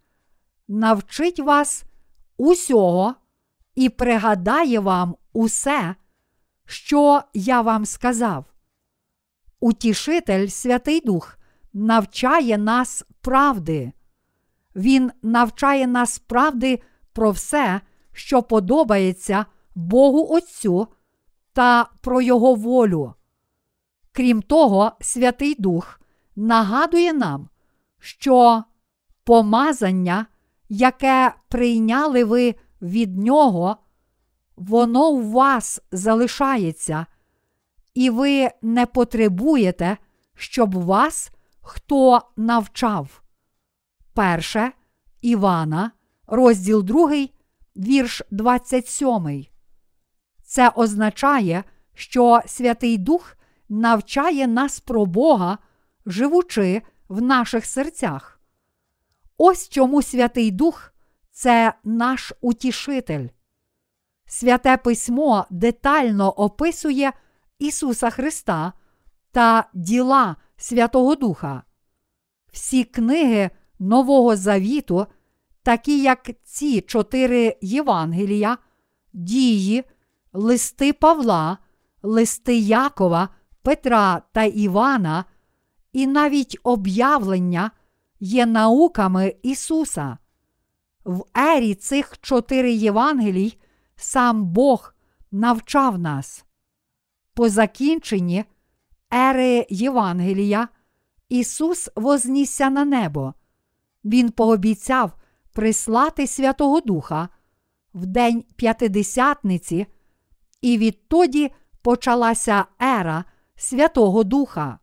навчить 0.68 1.40
вас 1.40 1.84
усього 2.36 3.14
і 3.74 3.88
пригадає 3.88 4.80
вам 4.80 5.16
усе, 5.32 5.94
що 6.64 7.22
я 7.34 7.60
вам 7.60 7.86
сказав. 7.86 8.44
Утішитель 9.60 10.48
Святий 10.48 11.00
Дух 11.00 11.38
навчає 11.72 12.58
нас 12.58 13.04
правди. 13.20 13.92
Він 14.76 15.12
навчає 15.22 15.86
нас 15.86 16.18
правди 16.18 16.82
про 17.12 17.30
все, 17.30 17.80
що 18.12 18.42
подобається 18.42 19.46
Богу 19.74 20.34
Отцю 20.34 20.88
та 21.56 21.88
про 22.00 22.22
Його 22.22 22.54
волю. 22.54 23.14
Крім 24.12 24.42
того, 24.42 24.92
Святий 25.00 25.54
Дух 25.58 26.00
нагадує 26.36 27.12
нам, 27.12 27.48
що 27.98 28.64
помазання, 29.24 30.26
яке 30.68 31.34
прийняли 31.48 32.24
ви 32.24 32.54
від 32.82 33.18
Нього, 33.18 33.76
воно 34.56 35.08
у 35.08 35.30
вас 35.30 35.80
залишається, 35.92 37.06
і 37.94 38.10
ви 38.10 38.50
не 38.62 38.86
потребуєте, 38.86 39.96
щоб 40.34 40.74
вас 40.74 41.30
хто 41.60 42.20
навчав. 42.36 43.22
Перше 44.14 44.72
Івана, 45.20 45.90
розділ 46.26 46.84
2, 46.84 47.10
вірш 47.76 48.22
27. 48.30 49.55
Це 50.46 50.68
означає, 50.68 51.64
що 51.94 52.40
Святий 52.46 52.98
Дух 52.98 53.36
навчає 53.68 54.46
нас 54.46 54.80
про 54.80 55.06
Бога, 55.06 55.58
живучи 56.06 56.82
в 57.08 57.22
наших 57.22 57.66
серцях. 57.66 58.40
Ось 59.38 59.68
чому 59.68 60.02
Святий 60.02 60.50
Дух 60.50 60.92
це 61.30 61.72
наш 61.84 62.32
утішитель. 62.40 63.28
Святе 64.26 64.76
письмо 64.76 65.46
детально 65.50 66.30
описує 66.30 67.12
Ісуса 67.58 68.10
Христа 68.10 68.72
та 69.32 69.68
діла 69.74 70.36
Святого 70.56 71.14
Духа. 71.14 71.62
Всі 72.52 72.84
книги 72.84 73.50
Нового 73.78 74.36
Завіту, 74.36 75.06
такі 75.62 76.02
як 76.02 76.30
ці 76.44 76.80
чотири 76.80 77.56
Євангелія, 77.60 78.58
дії, 79.12 79.84
листи 80.36 80.92
Павла, 80.92 81.58
листи 82.02 82.56
Якова, 82.58 83.28
Петра 83.62 84.22
та 84.32 84.42
Івана, 84.42 85.24
і 85.92 86.06
навіть 86.06 86.58
об'явлення 86.62 87.70
є 88.20 88.46
науками 88.46 89.34
Ісуса. 89.42 90.18
В 91.04 91.24
ері 91.34 91.74
цих 91.74 92.18
чотири 92.20 92.72
Євангелій 92.72 93.58
сам 93.96 94.44
Бог 94.44 94.94
навчав 95.32 95.98
нас. 95.98 96.44
По 97.34 97.48
закінченні 97.48 98.44
ери 99.14 99.66
Євангелія 99.70 100.68
Ісус 101.28 101.90
вознісся 101.96 102.70
на 102.70 102.84
небо. 102.84 103.34
Він 104.04 104.30
пообіцяв 104.30 105.12
прислати 105.52 106.26
Святого 106.26 106.80
Духа 106.80 107.28
в 107.94 108.06
день 108.06 108.44
П'ятидесятниці, 108.56 109.86
і 110.66 110.78
відтоді 110.78 111.52
почалася 111.82 112.64
ера 112.82 113.24
Святого 113.56 114.24
Духа. 114.24 114.78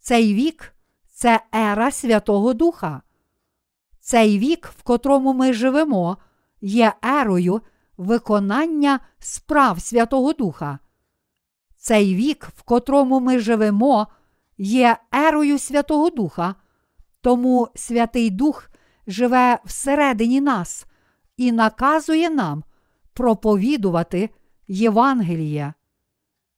Цей 0.00 0.34
вік 0.34 0.74
це 1.12 1.40
ера 1.54 1.90
Святого 1.90 2.54
Духа. 2.54 3.02
Цей 4.00 4.38
вік, 4.38 4.72
в 4.78 4.82
котрому 4.82 5.32
ми 5.32 5.52
живемо, 5.52 6.16
є 6.60 6.92
ерою 7.02 7.60
виконання 7.96 9.00
справ 9.18 9.80
Святого 9.80 10.32
Духа. 10.32 10.78
Цей 11.76 12.14
вік, 12.14 12.48
в 12.56 12.62
котрому 12.62 13.20
ми 13.20 13.38
живемо, 13.38 14.06
є 14.58 14.96
ерою 15.12 15.58
Святого 15.58 16.10
Духа, 16.10 16.54
тому 17.20 17.68
Святий 17.74 18.30
Дух 18.30 18.70
живе 19.06 19.58
всередині 19.64 20.40
нас 20.40 20.86
і 21.36 21.52
наказує 21.52 22.30
нам 22.30 22.64
проповідувати 23.12 24.30
Євангеліє. 24.68 25.74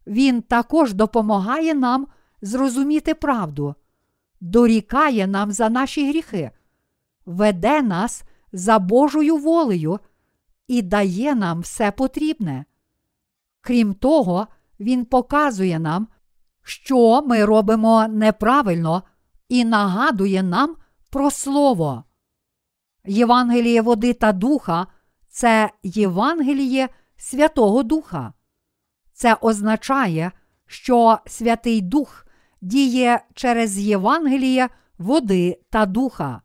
Він 0.06 0.42
також 0.42 0.94
допомагає 0.94 1.74
нам 1.74 2.06
зрозуміти 2.42 3.14
правду, 3.14 3.74
дорікає 4.40 5.26
нам 5.26 5.52
за 5.52 5.68
наші 5.68 6.08
гріхи, 6.08 6.50
веде 7.26 7.82
нас 7.82 8.24
за 8.52 8.78
Божою 8.78 9.36
волею 9.36 10.00
і 10.68 10.82
дає 10.82 11.34
нам 11.34 11.60
все 11.60 11.90
потрібне. 11.92 12.64
Крім 13.60 13.94
того, 13.94 14.46
Він 14.80 15.04
показує 15.04 15.78
нам, 15.78 16.08
що 16.62 17.22
ми 17.22 17.44
робимо 17.44 18.08
неправильно, 18.08 19.02
і 19.48 19.64
нагадує 19.64 20.42
нам 20.42 20.76
про 21.10 21.30
Слово. 21.30 22.04
Євангеліє 23.04 23.82
води 23.82 24.12
та 24.12 24.32
духа 24.32 24.86
це 25.28 25.70
Євангеліє 25.82 26.88
Святого 27.18 27.82
Духа. 27.82 28.32
Це 29.12 29.34
означає, 29.34 30.32
що 30.66 31.18
Святий 31.26 31.80
Дух 31.80 32.26
діє 32.60 33.24
через 33.34 33.78
Євангеліє 33.78 34.68
води 34.98 35.60
та 35.70 35.86
духа. 35.86 36.42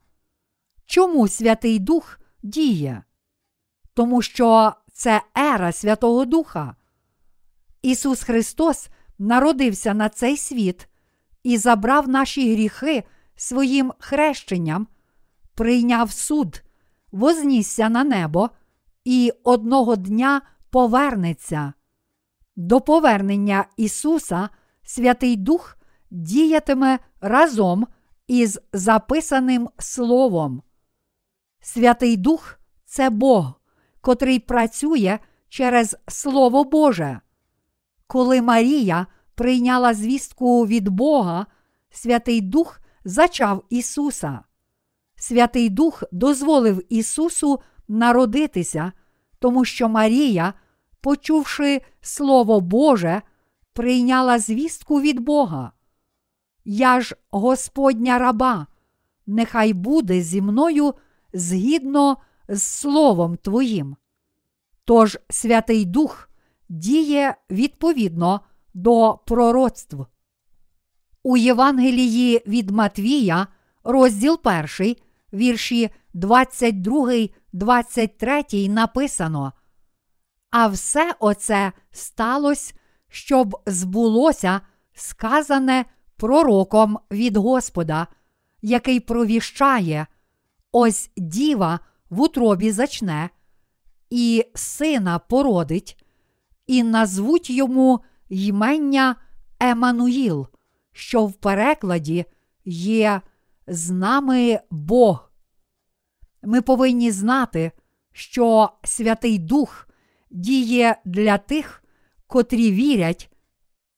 Чому 0.86 1.28
Святий 1.28 1.80
Дух 1.80 2.20
діє? 2.44 3.04
Тому 3.94 4.22
що 4.22 4.74
це 4.94 5.22
ера 5.38 5.72
Святого 5.72 6.26
Духа. 6.26 6.76
Ісус 7.82 8.24
Христос 8.24 8.88
народився 9.20 9.94
на 9.94 10.10
цей 10.10 10.38
світ 10.38 10.88
і 11.44 11.58
забрав 11.58 12.10
наші 12.10 12.54
гріхи 12.54 13.04
своїм 13.36 13.94
хрещенням, 14.00 14.88
прийняв 15.56 16.12
суд, 16.12 16.64
вознісся 17.12 17.90
на 17.90 18.04
небо 18.04 18.50
і 19.06 19.34
одного 19.44 19.96
дня 19.96 20.42
повернеться. 20.74 21.74
До 22.56 22.82
повернення 22.82 23.66
Ісуса 23.78 24.50
Святий 24.84 25.36
Дух 25.36 25.78
діятиме 26.12 27.00
разом 27.22 27.88
із 28.28 28.60
записаним 28.74 29.70
Словом. 29.80 30.62
Святий 31.62 32.18
Дух 32.18 32.60
це 32.86 33.10
Бог, 33.10 33.62
котрий 34.02 34.40
працює 34.40 35.20
через 35.50 35.98
Слово 36.08 36.64
Боже. 36.64 37.20
Коли 38.08 38.42
Марія 38.42 39.08
прийняла 39.36 39.94
звістку 39.94 40.68
від 40.68 40.90
Бога, 40.90 41.46
Святий 41.92 42.42
Дух 42.42 42.82
зачав 43.06 43.64
Ісуса. 43.70 44.40
Святий 45.16 45.70
Дух 45.70 46.04
дозволив 46.12 46.94
Ісусу 46.94 47.60
народитися, 47.88 48.92
тому 49.40 49.66
що 49.66 49.90
Марія 49.90 50.54
почувши 51.04 51.82
Слово 52.02 52.62
Боже, 52.62 53.22
прийняла 53.74 54.40
звістку 54.40 55.02
від 55.02 55.20
Бога. 55.20 55.72
Я 56.66 57.02
ж 57.02 57.16
Господня 57.32 58.20
раба, 58.20 58.68
нехай 59.28 59.74
буде 59.74 60.22
зі 60.22 60.42
мною 60.42 60.94
згідно 61.34 62.18
з 62.48 62.64
Словом 62.64 63.38
Твоїм. 63.38 63.96
Тож 64.86 65.18
Святий 65.30 65.86
Дух 65.86 66.30
діє 66.70 67.36
відповідно 67.50 68.42
до 68.74 69.20
пророцтв. 69.26 70.06
У 71.24 71.38
Євангелії 71.38 72.42
від 72.48 72.72
Матвія, 72.72 73.48
розділ 73.84 74.40
1, 74.44 74.96
вірші 75.34 75.90
22, 76.14 77.28
23 77.54 78.44
написано. 78.70 79.54
А 80.54 80.68
все 80.68 81.16
оце 81.20 81.72
сталося, 81.92 82.74
щоб 83.10 83.62
збулося 83.66 84.62
сказане 84.94 85.86
пророком 86.18 87.00
від 87.12 87.38
Господа, 87.38 88.08
який 88.62 89.00
провіщає, 89.00 90.08
ось 90.72 91.12
діва 91.18 91.80
в 92.10 92.22
утробі 92.22 92.72
зачне, 92.72 93.30
і 94.10 94.46
сина 94.56 95.20
породить, 95.20 96.04
і 96.68 96.84
назвуть 96.84 97.50
йому 97.50 98.00
ймення 98.30 99.16
Емануїл, 99.60 100.48
що 100.92 101.26
в 101.26 101.34
перекладі 101.34 102.26
є 102.66 103.22
з 103.68 103.90
нами 103.90 104.60
Бог. 104.72 105.32
Ми 106.44 106.62
повинні 106.62 107.12
знати, 107.12 107.72
що 108.12 108.70
Святий 108.84 109.40
Дух 109.40 109.88
діє 110.34 110.96
для 111.06 111.38
тих, 111.38 111.84
котрі 112.28 112.72
вірять 112.72 113.30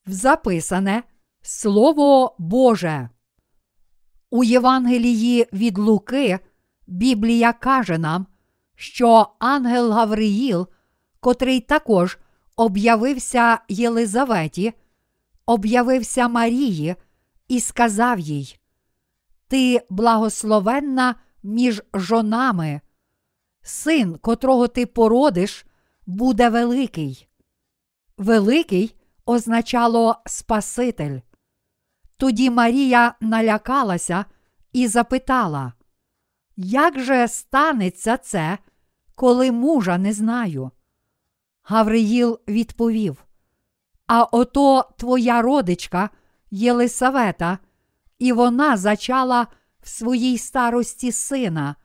в 0.08 0.12
записане 0.12 1.04
Слово 1.42 2.36
Боже. 2.40 3.10
У 4.30 4.44
Євангелії 4.44 5.48
від 5.54 5.78
Луки 5.78 6.40
Біблія 6.88 7.54
каже 7.54 7.98
нам, 7.98 8.28
що 8.76 9.28
ангел 9.40 9.92
Гавриїл, 9.92 10.68
котрий 11.20 11.60
також 11.60 12.18
об'явився 12.56 13.60
Єлизаветі, 13.70 14.74
об'явився 15.46 16.28
Марії 16.28 16.96
і 17.48 17.60
сказав 17.60 18.20
їй: 18.20 18.60
Ти 19.48 19.82
благословенна 19.90 21.16
між 21.44 21.82
жонами, 21.94 22.82
син, 23.62 24.18
котрого 24.18 24.68
ти 24.68 24.86
породиш, 24.86 25.66
буде 26.06 26.50
великий. 26.50 27.28
Великий 28.18 28.96
означало 29.26 30.16
Спаситель. 30.26 31.20
Тоді 32.18 32.50
Марія 32.50 33.16
налякалася 33.22 34.26
і 34.74 34.88
запитала, 34.88 35.74
як 36.58 37.00
же 37.00 37.28
станеться 37.28 38.18
це, 38.18 38.58
коли 39.16 39.52
мужа 39.52 39.98
не 39.98 40.14
знаю? 40.14 40.72
Гавриїл 41.64 42.40
відповів: 42.48 43.26
А 44.08 44.24
ото 44.24 44.90
твоя 44.98 45.42
родичка 45.42 46.10
Єлисавета, 46.52 47.58
і 48.20 48.32
вона 48.32 48.78
зачала 48.78 49.48
в 49.82 49.90
своїй 49.90 50.38
старості 50.38 51.12
сина, 51.12 51.76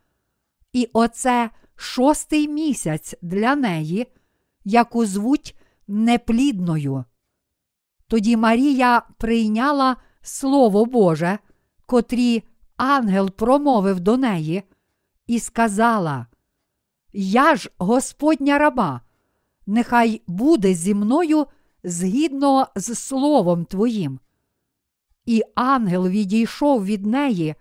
і 0.73 0.91
оце 0.93 1.51
шостий 1.81 2.49
місяць 2.49 3.15
для 3.23 3.57
неї, 3.57 4.07
яку 4.65 5.07
звуть 5.07 5.57
неплідною. 5.89 7.05
Тоді 8.07 8.37
Марія 8.37 9.03
прийняла 9.19 9.97
Слово 10.23 10.85
Боже, 10.85 11.39
котрі 11.87 12.43
ангел 12.77 13.31
промовив 13.31 14.01
до 14.01 14.17
неї, 14.17 14.63
і 15.27 15.41
сказала: 15.41 16.27
Я 17.13 17.57
ж 17.57 17.71
Господня 17.79 18.59
раба, 18.59 19.01
нехай 19.67 20.23
буде 20.27 20.75
зі 20.75 20.95
мною 20.95 21.47
згідно 21.85 22.69
з 22.77 22.95
Словом 22.95 23.65
Твоїм. 23.65 24.21
І 25.27 25.43
ангел 25.55 26.09
відійшов 26.09 26.85
від 26.85 27.07
неї, 27.07 27.55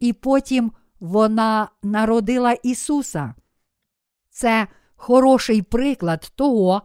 і 0.00 0.12
потім 0.12 0.72
вона 1.00 1.68
народила 1.82 2.52
Ісуса. 2.52 3.34
Це 4.30 4.66
хороший 4.96 5.62
приклад 5.62 6.32
того, 6.34 6.82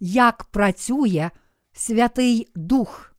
як 0.00 0.44
працює 0.44 1.30
Святий 1.72 2.52
Дух. 2.54 3.14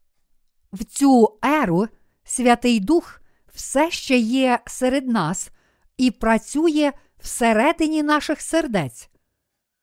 В 0.74 0.84
цю 0.84 1.38
еру 1.44 1.88
Святий 2.24 2.80
Дух 2.80 3.22
все 3.54 3.92
ще 3.92 4.18
є 4.18 4.60
серед 4.68 5.08
нас 5.08 5.50
і 5.98 6.12
працює 6.12 6.92
всередині 7.18 8.04
наших 8.04 8.42
сердець. 8.42 9.10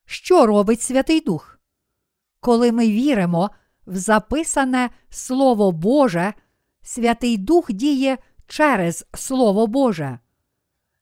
Що 0.05 0.46
робить 0.46 0.83
Святий 0.83 1.20
Дух? 1.20 1.59
Коли 2.40 2.72
ми 2.72 2.88
віримо 2.88 3.51
в 3.87 3.96
записане 3.96 4.90
Слово 5.11 5.72
Боже, 5.72 6.35
Святий 6.83 7.37
Дух 7.37 7.72
діє 7.72 8.18
через 8.46 9.07
Слово 9.14 9.66
Боже. 9.66 10.18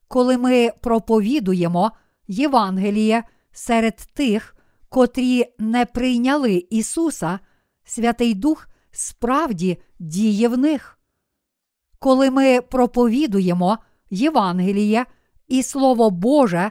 Коли 0.09 0.39
ми 0.39 0.71
проповідуємо 0.81 1.93
Євангеліє 2.29 3.25
серед 3.53 3.97
тих, 3.97 4.57
котрі 4.89 5.45
не 5.59 5.87
прийняли 5.87 6.67
Ісуса, 6.71 7.39
Святий 7.85 8.35
Дух 8.35 8.69
справді 8.91 9.79
діє 9.99 10.49
в 10.49 10.59
них. 10.59 10.99
Коли 11.99 12.31
ми 12.31 12.61
проповідуємо 12.61 13.79
Євангеліє 14.11 15.07
і 15.49 15.63
Слово 15.63 16.11
Боже, 16.11 16.71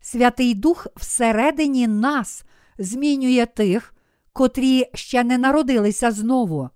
Святий 0.00 0.54
Дух 0.54 0.86
всередині 0.96 1.86
нас 1.86 2.44
змінює 2.78 3.46
тих, 3.46 3.94
котрі 4.32 4.86
ще 4.94 5.24
не 5.24 5.38
народилися 5.38 6.10
знову. 6.10 6.70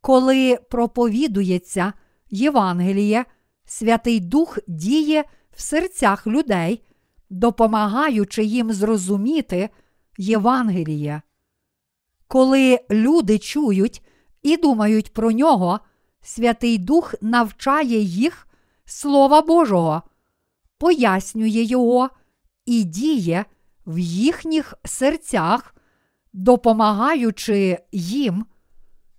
Коли 0.00 0.58
проповідується 0.70 1.92
Євангеліє, 2.30 3.24
Святий 3.64 4.20
Дух 4.20 4.58
діє 4.68 5.24
в 5.56 5.60
серцях 5.60 6.26
людей, 6.26 6.82
допомагаючи 7.30 8.44
їм 8.44 8.72
зрозуміти 8.72 9.70
Євангеліє. 10.18 11.22
Коли 12.28 12.80
люди 12.90 13.38
чують 13.38 14.02
і 14.42 14.56
думають 14.56 15.12
про 15.12 15.32
нього, 15.32 15.80
Святий 16.22 16.78
Дух 16.78 17.14
навчає 17.20 17.98
їх 18.00 18.48
Слова 18.84 19.42
Божого, 19.42 20.02
пояснює 20.78 21.62
його 21.62 22.10
і 22.66 22.84
діє 22.84 23.44
в 23.86 23.98
їхніх 23.98 24.74
серцях, 24.84 25.74
допомагаючи 26.32 27.78
їм 27.92 28.46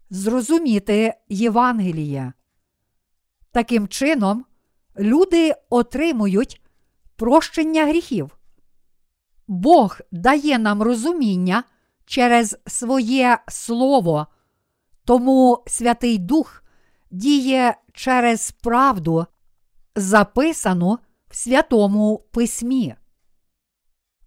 зрозуміти 0.10 1.14
Євангеліє. 1.30 2.34
Таким 3.52 3.88
чином, 3.88 4.46
люди 5.00 5.54
отримують 5.70 6.62
прощення 7.18 7.86
гріхів. 7.86 8.38
Бог 9.48 10.00
дає 10.12 10.60
нам 10.60 10.82
розуміння 10.82 11.64
через 12.06 12.58
своє 12.68 13.40
Слово, 13.48 14.28
тому 15.06 15.64
Святий 15.68 16.18
Дух 16.18 16.64
діє 17.12 17.78
через 17.94 18.52
правду, 18.52 19.26
записану 19.96 21.00
в 21.30 21.36
Святому 21.36 22.28
Письмі. 22.32 22.96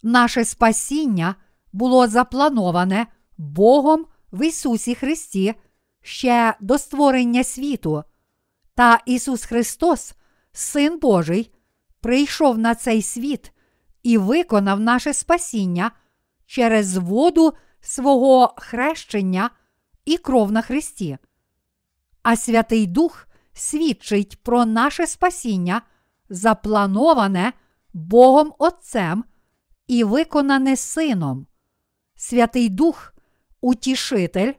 Наше 0.02 0.44
спасіння 0.44 1.34
було 1.72 2.08
заплановане 2.08 3.06
Богом 3.38 4.06
в 4.32 4.46
Ісусі 4.46 4.94
Христі 4.94 5.54
ще 6.02 6.54
до 6.60 6.78
створення 6.78 7.44
світу, 7.44 8.04
та 8.74 9.00
Ісус 9.06 9.44
Христос, 9.44 10.14
Син 10.52 10.98
Божий, 10.98 11.52
прийшов 12.00 12.58
на 12.58 12.74
цей 12.74 13.02
світ 13.02 13.52
і 14.02 14.18
виконав 14.18 14.80
наше 14.80 15.12
спасіння 15.12 15.90
через 16.46 16.96
воду 16.96 17.52
свого 17.80 18.54
хрещення 18.56 19.50
і 20.04 20.16
кров 20.16 20.52
на 20.52 20.62
Христі. 20.62 21.18
А 22.22 22.36
Святий 22.36 22.86
Дух 22.86 23.28
свідчить 23.52 24.42
про 24.42 24.66
наше 24.66 25.06
спасіння, 25.06 25.82
заплановане 26.28 27.52
Богом 27.92 28.52
Отцем 28.58 29.24
і 29.86 30.04
виконане 30.04 30.76
Сином. 30.76 31.46
Святий 32.16 32.68
Дух, 32.68 33.14
утішитель, 33.60 34.52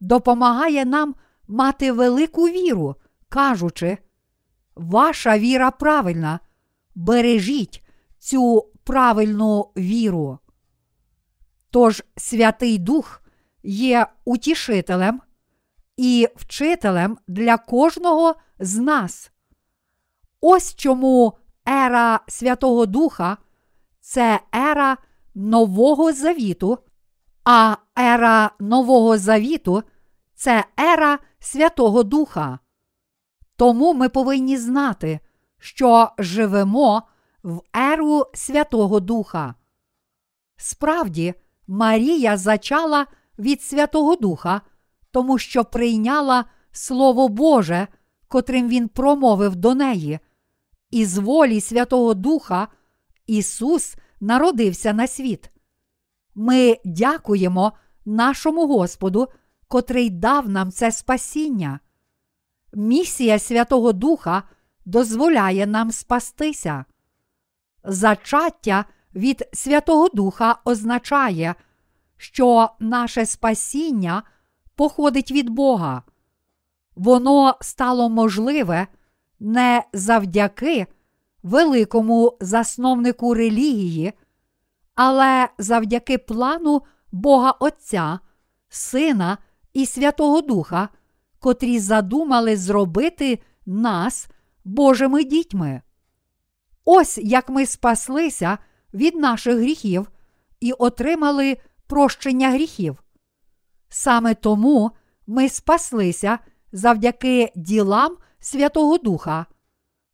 допомагає 0.00 0.84
нам 0.84 1.14
мати 1.48 1.92
велику 1.92 2.48
віру, 2.48 2.96
кажучи, 3.28 3.98
ваша 4.74 5.38
віра 5.38 5.70
правильна, 5.70 6.40
бережіть 6.96 7.84
цю 8.18 8.70
правильну 8.84 9.70
віру. 9.76 10.38
Тож 11.70 12.02
Святий 12.16 12.78
Дух 12.78 13.22
є 13.62 14.06
утішителем 14.24 15.20
і 15.96 16.28
вчителем 16.36 17.18
для 17.28 17.56
кожного 17.56 18.34
з 18.58 18.78
нас. 18.78 19.30
Ось 20.40 20.74
чому 20.74 21.38
ера 21.68 22.20
Святого 22.28 22.86
Духа 22.86 23.36
це 24.00 24.40
ера 24.54 24.96
Нового 25.34 26.12
Завіту, 26.12 26.78
а 27.44 27.76
ера 27.98 28.50
Нового 28.60 29.18
Завіту 29.18 29.82
це 30.34 30.64
ера 30.80 31.18
Святого 31.38 32.02
Духа. 32.02 32.58
Тому 33.56 33.94
ми 33.94 34.08
повинні 34.08 34.56
знати, 34.56 35.20
що 35.58 36.10
живемо 36.18 37.02
в 37.42 37.62
еру 37.76 38.26
Святого 38.34 39.00
Духа. 39.00 39.54
Справді, 40.56 41.34
Марія 41.66 42.36
зачала 42.36 43.06
від 43.38 43.62
Святого 43.62 44.16
Духа, 44.16 44.60
тому 45.10 45.38
що 45.38 45.64
прийняла 45.64 46.44
Слово 46.72 47.28
Боже, 47.28 47.88
котрим 48.28 48.68
Він 48.68 48.88
промовив 48.88 49.56
до 49.56 49.74
неї, 49.74 50.18
і 50.90 51.04
з 51.04 51.18
волі 51.18 51.60
Святого 51.60 52.14
Духа 52.14 52.68
Ісус 53.26 53.96
народився 54.20 54.92
на 54.92 55.06
світ. 55.06 55.50
Ми 56.34 56.76
дякуємо 56.84 57.72
нашому 58.04 58.66
Господу, 58.66 59.28
котрий 59.68 60.10
дав 60.10 60.48
нам 60.48 60.72
це 60.72 60.92
спасіння. 60.92 61.80
Місія 62.74 63.38
Святого 63.38 63.92
Духа 63.92 64.42
дозволяє 64.86 65.66
нам 65.66 65.90
спастися. 65.90 66.84
Зачаття 67.84 68.84
від 69.14 69.48
Святого 69.52 70.08
Духа 70.08 70.58
означає, 70.64 71.54
що 72.16 72.70
наше 72.80 73.26
спасіння 73.26 74.22
походить 74.74 75.30
від 75.30 75.50
Бога. 75.50 76.02
Воно 76.96 77.56
стало 77.60 78.08
можливе 78.08 78.86
не 79.40 79.84
завдяки 79.92 80.86
великому 81.42 82.36
засновнику 82.40 83.34
релігії, 83.34 84.12
але 84.94 85.48
завдяки 85.58 86.18
плану 86.18 86.82
Бога 87.12 87.50
Отця, 87.50 88.18
Сина 88.68 89.38
і 89.72 89.86
Святого 89.86 90.40
Духа, 90.40 90.88
котрі 91.38 91.78
задумали 91.78 92.56
зробити 92.56 93.38
нас 93.66 94.28
Божими 94.66 95.24
дітьми. 95.24 95.82
Ось 96.84 97.18
як 97.18 97.48
ми 97.48 97.66
спаслися 97.66 98.58
від 98.94 99.14
наших 99.14 99.56
гріхів 99.56 100.10
і 100.60 100.72
отримали 100.72 101.56
прощення 101.86 102.50
гріхів. 102.50 103.02
Саме 103.88 104.34
тому 104.34 104.90
ми 105.26 105.48
спаслися 105.48 106.38
завдяки 106.72 107.52
ділам 107.56 108.16
Святого 108.40 108.98
Духа. 108.98 109.46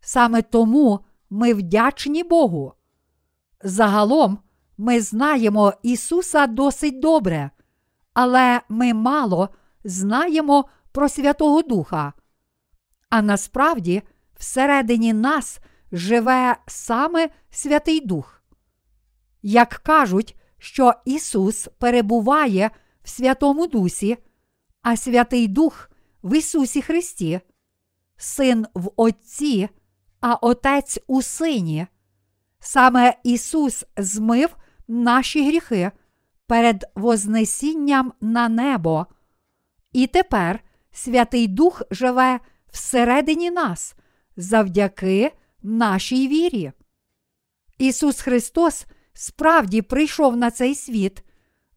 Саме 0.00 0.42
тому 0.42 1.00
ми 1.30 1.54
вдячні 1.54 2.24
Богу. 2.24 2.72
Загалом 3.62 4.38
ми 4.78 5.00
знаємо 5.00 5.72
Ісуса 5.82 6.46
досить 6.46 7.00
добре, 7.00 7.50
але 8.14 8.60
ми 8.68 8.94
мало 8.94 9.48
знаємо 9.84 10.64
про 10.92 11.08
Святого 11.08 11.62
Духа. 11.62 12.12
А 13.10 13.22
насправді, 13.22 14.02
всередині 14.42 15.12
нас 15.12 15.60
живе 15.92 16.56
саме 16.66 17.28
Святий 17.50 18.00
Дух. 18.00 18.42
Як 19.42 19.68
кажуть, 19.68 20.36
що 20.58 20.94
Ісус 21.04 21.68
перебуває 21.78 22.70
в 23.02 23.08
Святому 23.08 23.66
Дусі, 23.66 24.18
а 24.82 24.96
Святий 24.96 25.48
Дух 25.48 25.90
в 26.22 26.38
Ісусі 26.38 26.82
Христі, 26.82 27.40
Син 28.16 28.66
в 28.74 28.90
Отці, 28.96 29.68
а 30.20 30.34
Отець 30.34 30.98
у 31.06 31.22
Сині. 31.22 31.86
Саме 32.60 33.14
Ісус 33.24 33.84
змив 33.96 34.56
наші 34.88 35.46
гріхи 35.46 35.90
перед 36.46 36.84
Вознесінням 36.94 38.12
на 38.20 38.48
небо. 38.48 39.06
І 39.92 40.06
тепер 40.06 40.60
Святий 40.92 41.48
Дух 41.48 41.82
живе 41.90 42.40
всередині 42.72 43.50
нас 43.50 43.96
завдяки 44.36 45.32
нашій 45.62 46.28
вірі. 46.28 46.72
Ісус 47.78 48.20
Христос 48.20 48.86
справді 49.12 49.82
прийшов 49.82 50.36
на 50.36 50.50
цей 50.50 50.74
світ, 50.74 51.24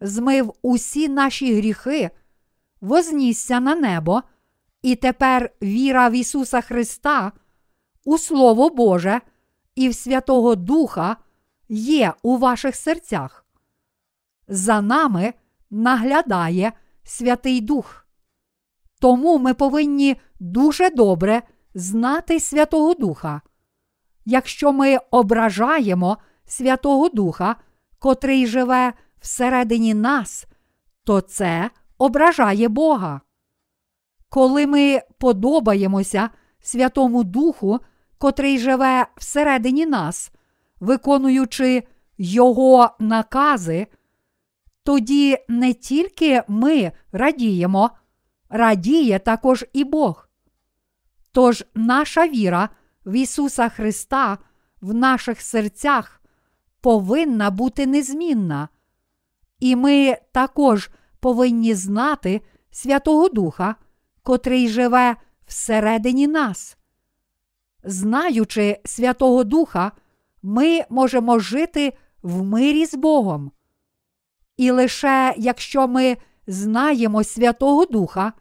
змив 0.02 0.54
усі 0.62 1.10
наші 1.10 1.56
гріхи, 1.56 2.10
вознісся 2.82 3.60
на 3.60 3.76
небо, 3.76 4.24
і 4.82 4.96
тепер 4.96 5.52
віра 5.62 6.10
в 6.10 6.12
Ісуса 6.12 6.62
Христа, 6.62 7.32
у 8.04 8.18
Слово 8.18 8.70
Боже 8.70 9.22
і 9.76 9.90
в 9.90 9.96
Святого 9.96 10.56
Духа 10.56 11.18
є 11.70 12.14
у 12.22 12.38
ваших 12.38 12.76
серцях. 12.76 13.46
За 14.48 14.82
нами 14.82 15.34
наглядає 15.70 16.72
Святий 17.04 17.62
Дух. 17.62 18.08
Тому 19.00 19.38
ми 19.38 19.54
повинні 19.54 20.16
дуже 20.40 20.90
добре 20.90 21.42
знати 21.76 22.40
Святого 22.40 22.94
Духа. 22.94 23.42
Якщо 24.26 24.74
ми 24.74 24.98
ображаємо 25.12 26.18
Святого 26.46 27.10
Духа, 27.10 27.56
котрий 28.00 28.48
живе 28.48 28.94
всередині 29.20 29.94
нас, 29.94 30.46
то 31.04 31.22
це 31.22 31.70
ображає 31.98 32.68
Бога. 32.68 33.22
Коли 34.30 34.68
ми 34.68 35.02
подобаємося 35.18 36.30
Святому 36.62 37.24
Духу, 37.24 37.80
котрий 38.18 38.58
живе 38.58 39.08
всередині 39.18 39.86
нас, 39.86 40.32
виконуючи 40.80 41.84
Його 42.18 42.90
накази, 43.00 43.88
тоді 44.84 45.38
не 45.48 45.74
тільки 45.74 46.44
ми 46.48 46.92
радіємо, 47.12 47.90
радіє 48.50 49.20
також 49.20 49.66
і 49.74 49.84
Бог. 49.84 50.25
Тож 51.36 51.64
наша 51.74 52.28
віра 52.28 52.70
в 53.06 53.14
Ісуса 53.14 53.70
Христа 53.70 54.38
в 54.82 54.94
наших 54.94 55.42
серцях 55.42 56.22
повинна 56.82 57.52
бути 57.52 57.86
незмінна, 57.88 58.70
і 59.60 59.76
ми 59.76 60.18
також 60.32 60.90
повинні 61.20 61.74
знати 61.74 62.42
Святого 62.72 63.30
Духа, 63.30 63.76
котрий 64.24 64.70
живе 64.70 65.16
всередині 65.46 66.28
нас. 66.28 66.78
Знаючи 67.84 68.80
Святого 68.86 69.44
Духа, 69.44 69.92
ми 70.42 70.82
можемо 70.90 71.40
жити 71.40 71.98
в 72.22 72.44
мирі 72.44 72.86
з 72.86 72.96
Богом. 72.96 73.52
І 74.58 74.72
лише 74.72 75.34
якщо 75.38 75.88
ми 75.88 76.18
знаємо 76.48 77.24
Святого 77.24 77.86
Духа, 77.86 78.34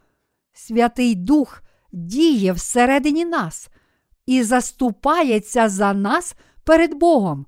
Святий 0.52 1.14
Дух 1.14 1.63
діє 1.94 2.52
всередині 2.52 3.24
нас 3.24 3.70
і 4.26 4.42
заступається 4.42 5.68
за 5.68 5.92
нас 5.92 6.36
перед 6.64 6.94
Богом, 6.94 7.46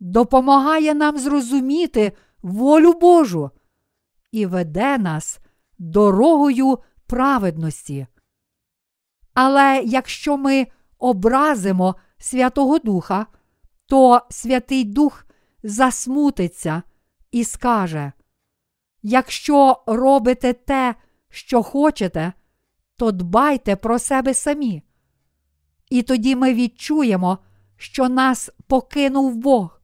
допомагає 0.00 0.94
нам 0.94 1.18
зрозуміти 1.18 2.12
волю 2.42 2.92
Божу 2.92 3.50
і 4.32 4.46
веде 4.46 4.98
нас 4.98 5.38
дорогою 5.78 6.78
праведності. 7.06 8.06
Але 9.34 9.82
якщо 9.84 10.36
ми 10.36 10.66
образимо 10.98 11.94
Святого 12.18 12.78
Духа, 12.78 13.26
то 13.86 14.22
Святий 14.30 14.84
Дух 14.84 15.26
засмутиться 15.62 16.82
і 17.30 17.44
скаже: 17.44 18.12
Якщо 19.02 19.82
робите 19.86 20.52
те, 20.52 20.94
що 21.30 21.62
хочете, 21.62 22.32
то 22.98 23.12
дбайте 23.12 23.76
про 23.76 23.98
себе 23.98 24.34
самі. 24.34 24.82
І 25.90 26.02
тоді 26.02 26.36
ми 26.36 26.54
відчуємо, 26.54 27.38
що 27.76 28.08
нас 28.08 28.50
покинув 28.66 29.36
Бог, 29.36 29.80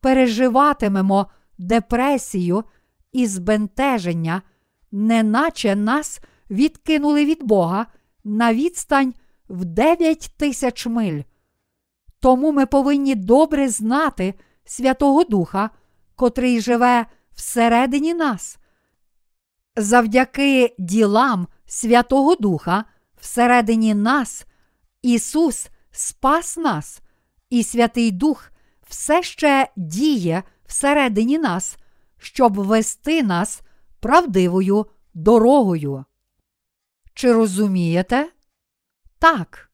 переживатимемо 0.00 1.26
депресію 1.58 2.64
і 3.12 3.26
збентеження, 3.26 4.42
неначе 4.92 5.76
нас 5.76 6.20
відкинули 6.50 7.24
від 7.24 7.42
Бога 7.42 7.86
на 8.24 8.54
відстань 8.54 9.14
в 9.48 9.64
9 9.64 10.32
тисяч 10.36 10.86
миль. 10.86 11.22
Тому 12.20 12.52
ми 12.52 12.66
повинні 12.66 13.14
добре 13.14 13.68
знати 13.68 14.34
Святого 14.64 15.24
Духа, 15.24 15.70
котрий 16.14 16.60
живе 16.60 17.06
всередині 17.34 18.14
нас. 18.14 18.58
Завдяки 19.76 20.74
ділам 20.78 21.46
Святого 21.76 22.34
Духа 22.36 22.84
всередині 23.20 23.94
нас 23.94 24.46
Ісус 25.02 25.68
спас 25.90 26.56
нас, 26.56 27.00
і 27.50 27.62
Святий 27.64 28.10
Дух 28.10 28.50
все 28.88 29.22
ще 29.22 29.68
діє 29.76 30.42
всередині 30.66 31.38
нас, 31.38 31.76
щоб 32.18 32.54
вести 32.54 33.22
нас 33.22 33.60
правдивою 34.00 34.86
дорогою. 35.14 36.04
Чи 37.14 37.32
розумієте? 37.32 38.30
Так. 39.18 39.70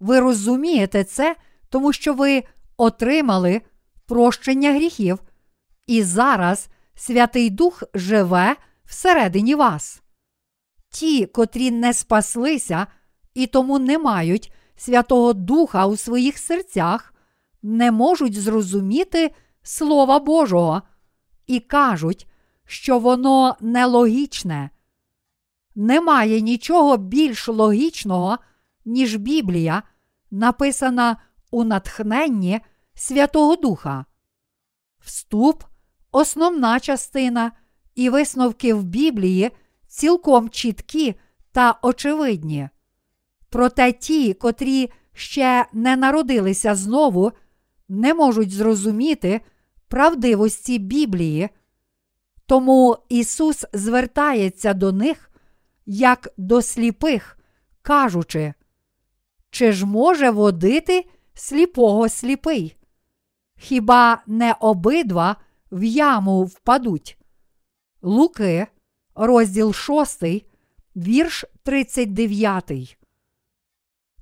Ви 0.00 0.20
розумієте 0.20 1.04
це, 1.04 1.36
тому 1.68 1.92
що 1.92 2.14
ви 2.14 2.42
отримали 2.76 3.62
прощення 4.06 4.72
гріхів, 4.72 5.18
і 5.86 6.02
зараз 6.02 6.68
Святий 6.94 7.50
Дух 7.50 7.82
живе 7.94 8.56
всередині 8.84 9.54
вас. 9.54 10.01
Ті, 10.92 11.26
котрі 11.26 11.70
не 11.70 11.94
спаслися 11.94 12.86
і 13.34 13.46
тому 13.46 13.78
не 13.78 13.98
мають 13.98 14.52
Святого 14.76 15.32
Духа 15.32 15.86
у 15.86 15.96
своїх 15.96 16.38
серцях, 16.38 17.14
не 17.62 17.92
можуть 17.92 18.40
зрозуміти 18.40 19.34
Слова 19.62 20.18
Божого 20.18 20.82
і 21.46 21.60
кажуть, 21.60 22.26
що 22.66 22.98
воно 22.98 23.56
нелогічне. 23.60 24.70
Немає 25.74 26.40
нічого 26.40 26.96
більш 26.96 27.48
логічного, 27.48 28.38
ніж 28.84 29.16
Біблія, 29.16 29.82
написана 30.30 31.16
у 31.50 31.64
натхненні 31.64 32.60
Святого 32.94 33.56
Духа. 33.56 34.04
Вступ, 34.98 35.64
основна 36.10 36.80
частина 36.80 37.52
і 37.94 38.08
висновки 38.08 38.74
в 38.74 38.82
Біблії 38.84 39.50
цілком 39.92 40.48
чіткі 40.50 41.14
та 41.52 41.78
очевидні. 41.82 42.68
Проте 43.50 43.92
ті, 43.92 44.34
котрі 44.34 44.90
ще 45.12 45.66
не 45.72 45.96
народилися 45.96 46.74
знову, 46.74 47.32
не 47.88 48.14
можуть 48.14 48.50
зрозуміти 48.50 49.40
правдивості 49.88 50.78
Біблії. 50.78 51.48
Тому 52.46 52.98
Ісус 53.08 53.64
звертається 53.72 54.74
до 54.74 54.92
них 54.92 55.30
як 55.86 56.28
до 56.36 56.62
сліпих, 56.62 57.38
кажучи, 57.82 58.54
чи 59.50 59.72
ж 59.72 59.86
може 59.86 60.30
водити 60.30 61.08
сліпого 61.34 62.08
сліпий? 62.08 62.76
Хіба 63.58 64.22
не 64.26 64.54
обидва 64.60 65.36
в 65.72 65.84
яму 65.84 66.44
впадуть? 66.44 67.18
Луки, 68.02 68.66
розділ 69.14 69.72
6, 69.72 70.22
вірш 70.96 71.44
39. 71.62 72.96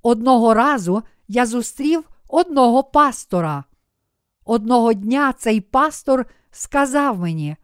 Одного 0.02 0.54
разу 0.54 1.02
я 1.28 1.46
зустрів 1.46 2.04
одного 2.28 2.84
пастора. 2.84 3.64
Одного 4.44 4.92
дня 4.92 5.32
цей 5.32 5.60
пастор 5.60 6.26
сказав 6.50 7.18
мені: 7.18 7.56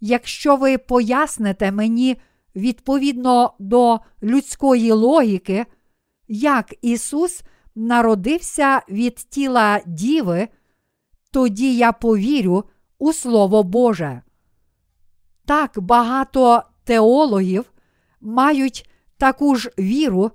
якщо 0.00 0.56
ви 0.56 0.78
поясните 0.78 1.72
мені 1.72 2.16
відповідно 2.56 3.54
до 3.58 4.00
людської 4.22 4.92
логіки, 4.92 5.66
як 6.28 6.74
Ісус 6.82 7.42
народився 7.74 8.82
від 8.88 9.14
тіла 9.14 9.80
Діви, 9.86 10.48
тоді 11.30 11.76
я 11.76 11.92
повірю 11.92 12.64
у 12.98 13.12
Слово 13.12 13.62
Боже. 13.62 14.22
Так 15.44 15.80
багато 15.80 16.62
теологів 16.84 17.72
мають 18.20 18.90
таку 19.16 19.56
ж 19.56 19.70
віру, 19.78 20.30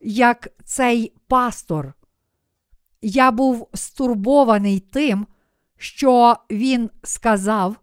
як 0.00 0.48
цей 0.64 1.12
пастор. 1.28 1.92
Я 3.02 3.30
був 3.30 3.68
стурбований 3.74 4.80
тим, 4.80 5.26
що 5.76 6.36
він 6.50 6.90
сказав, 7.02 7.76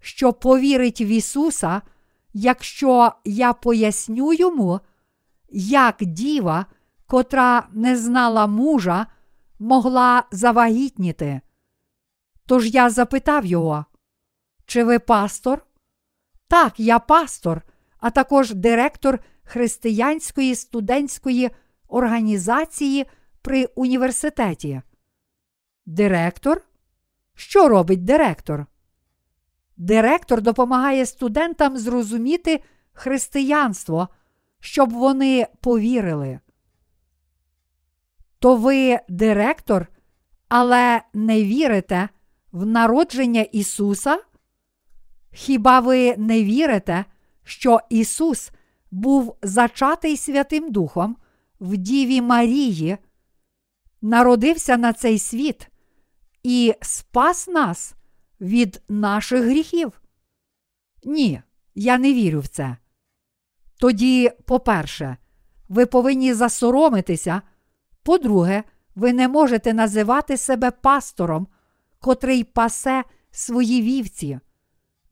що 0.00 0.32
повірить 0.32 1.00
в 1.00 1.02
Ісуса, 1.02 1.82
якщо 2.32 3.12
я 3.24 3.52
поясню 3.52 4.32
йому, 4.32 4.80
як 5.50 5.96
діва, 6.00 6.66
котра 7.06 7.68
не 7.72 7.96
знала 7.96 8.46
мужа, 8.46 9.06
могла 9.58 10.24
завагітніти. 10.30 11.40
Тож 12.46 12.74
я 12.74 12.90
запитав 12.90 13.46
його, 13.46 13.84
чи 14.66 14.84
ви 14.84 14.98
пастор? 14.98 15.66
Так, 16.48 16.80
я 16.80 16.98
пастор, 16.98 17.62
а 17.98 18.10
також 18.10 18.54
директор 18.54 19.18
християнської 19.44 20.54
студентської 20.54 21.50
організації 21.88 23.06
при 23.42 23.64
університеті. 23.64 24.82
Директор? 25.86 26.62
Що 27.34 27.68
робить 27.68 28.04
директор? 28.04 28.66
Директор 29.76 30.42
допомагає 30.42 31.06
студентам 31.06 31.78
зрозуміти 31.78 32.60
християнство, 32.92 34.08
щоб 34.60 34.90
вони 34.90 35.46
повірили. 35.60 36.40
То 38.38 38.56
ви 38.56 38.98
директор, 39.08 39.86
але 40.48 41.02
не 41.14 41.42
вірите 41.42 42.08
в 42.52 42.66
народження 42.66 43.40
Ісуса? 43.40 44.18
Хіба 45.36 45.80
ви 45.80 46.16
не 46.16 46.44
вірите, 46.44 47.04
що 47.44 47.80
Ісус 47.90 48.50
був 48.90 49.36
зачатий 49.42 50.16
Святим 50.16 50.72
Духом 50.72 51.16
в 51.60 51.76
Діві 51.76 52.20
Марії, 52.20 52.98
народився 54.02 54.76
на 54.76 54.92
цей 54.92 55.18
світ 55.18 55.68
і 56.42 56.74
спас 56.80 57.48
нас 57.48 57.94
від 58.40 58.82
наших 58.88 59.44
гріхів? 59.44 60.02
Ні, 61.04 61.42
я 61.74 61.98
не 61.98 62.12
вірю 62.12 62.40
в 62.40 62.46
це. 62.46 62.76
Тоді, 63.78 64.30
по-перше, 64.44 65.16
ви 65.68 65.86
повинні 65.86 66.34
засоромитися. 66.34 67.42
По-друге, 68.02 68.62
ви 68.94 69.12
не 69.12 69.28
можете 69.28 69.74
називати 69.74 70.36
себе 70.36 70.70
пастором, 70.70 71.46
котрий 72.00 72.44
пасе 72.44 73.04
свої 73.30 73.82
вівці. 73.82 74.40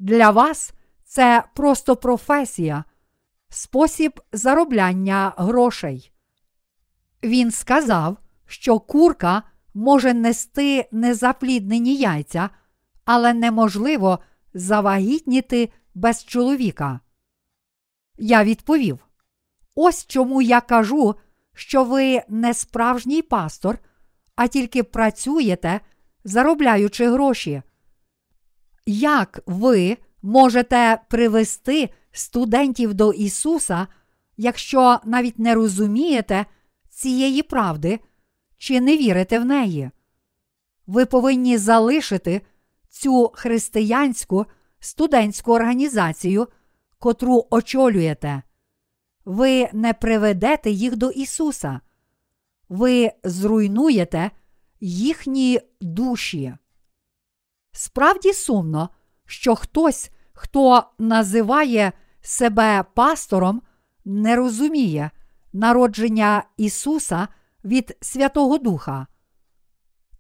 Для 0.03 0.31
вас 0.31 0.73
це 1.05 1.45
просто 1.55 1.97
професія, 1.97 2.85
спосіб 3.49 4.21
заробляння 4.33 5.33
грошей. 5.37 6.13
Він 7.23 7.51
сказав, 7.51 8.17
що 8.47 8.79
курка 8.81 9.43
може 9.75 10.15
нести 10.15 10.89
незапліднені 10.93 11.97
яйця, 11.97 12.51
але 13.05 13.35
неможливо 13.35 14.19
завагітніти 14.55 15.73
без 15.95 16.25
чоловіка. 16.25 17.01
Я 18.19 18.45
відповів: 18.45 18.99
ось 19.75 20.07
чому 20.07 20.43
я 20.43 20.61
кажу, 20.61 21.15
що 21.55 21.85
ви 21.85 22.23
не 22.29 22.55
справжній 22.55 23.23
пастор, 23.23 23.79
а 24.37 24.47
тільки 24.47 24.83
працюєте, 24.83 25.81
заробляючи 26.25 27.11
гроші. 27.11 27.63
Як 28.87 29.41
ви 29.47 29.97
можете 30.23 31.01
привести 31.09 31.89
студентів 32.13 32.95
до 32.95 33.13
Ісуса, 33.13 33.87
якщо 34.37 35.01
навіть 35.05 35.39
не 35.39 35.55
розумієте 35.55 36.47
цієї 36.91 37.43
правди 37.43 38.01
чи 38.59 38.81
не 38.81 38.97
вірите 38.97 39.39
в 39.39 39.45
неї? 39.45 39.91
Ви 40.87 41.07
повинні 41.07 41.59
залишити 41.59 42.41
цю 42.89 43.31
християнську 43.35 44.47
студентську 44.81 45.53
організацію, 45.53 46.49
котру 46.99 47.47
очолюєте. 47.51 48.43
Ви 49.25 49.69
не 49.73 49.95
приведете 49.95 50.71
їх 50.71 50.97
до 50.97 51.11
Ісуса, 51.11 51.81
ви 52.69 53.11
зруйнуєте 53.25 54.31
їхні 54.81 55.61
душі. 55.81 56.55
Справді 57.73 58.33
сумно, 58.33 58.89
що 59.27 59.55
хтось, 59.55 60.11
хто 60.33 60.85
називає 60.99 61.93
себе 62.21 62.85
пастором, 62.95 63.63
не 64.05 64.37
розуміє 64.37 65.11
народження 65.53 66.45
Ісуса 66.57 67.29
від 67.65 67.97
Святого 68.01 68.59
Духа. 68.59 69.07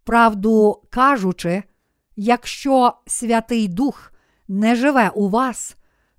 Правду 0.05 0.83
кажучи, 0.91 1.63
якщо 2.17 2.93
Святий 3.07 3.69
Дух 3.69 4.13
не 4.49 4.77
живе 4.77 5.09
у 5.15 5.29
вас, 5.29 5.77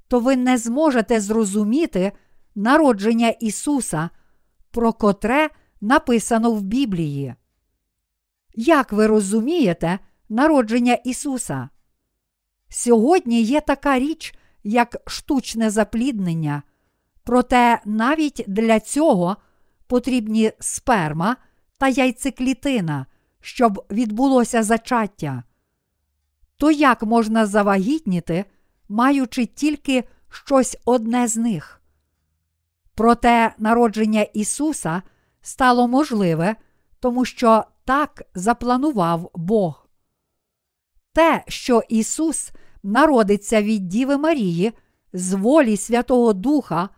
то 0.07 0.19
ви 0.19 0.35
не 0.35 0.57
зможете 0.57 1.19
зрозуміти 1.19 2.11
народження 2.55 3.29
Ісуса, 3.29 4.09
про 4.71 4.93
котре 4.93 5.49
написано 5.81 6.51
в 6.51 6.61
Біблії. 6.61 7.35
Як 8.55 8.91
ви 8.91 9.07
розумієте 9.07 9.99
народження 10.29 10.93
Ісуса? 10.93 11.69
Сьогодні 12.69 13.41
є 13.41 13.61
така 13.61 13.99
річ, 13.99 14.33
як 14.63 14.97
штучне 15.07 15.69
запліднення, 15.69 16.63
проте 17.23 17.81
навіть 17.85 18.45
для 18.47 18.79
цього 18.79 19.37
потрібні 19.87 20.51
сперма 20.59 21.37
та 21.77 21.87
яйцеклітина, 21.87 23.05
щоб 23.41 23.85
відбулося 23.91 24.63
зачаття. 24.63 25.43
то 26.57 26.71
як 26.71 27.03
можна 27.03 27.45
завагітніти, 27.45 28.45
маючи 28.89 29.45
тільки 29.45 30.03
щось 30.29 30.77
одне 30.85 31.27
з 31.27 31.37
них? 31.37 31.81
Проте 32.95 33.55
народження 33.57 34.21
Ісуса 34.21 35.01
стало 35.41 35.87
можливе, 35.87 36.55
тому 36.99 37.25
що 37.25 37.63
так 37.85 38.23
запланував 38.35 39.31
Бог. 39.35 39.82
Те, 41.13 41.43
що 41.47 41.81
Ісус 41.89 42.51
народиться 42.83 43.61
від 43.61 43.87
Діви 43.87 44.17
Марії 44.17 44.73
з 45.13 45.33
волі 45.33 45.77
Святого 45.77 46.33
Духа, 46.33 46.89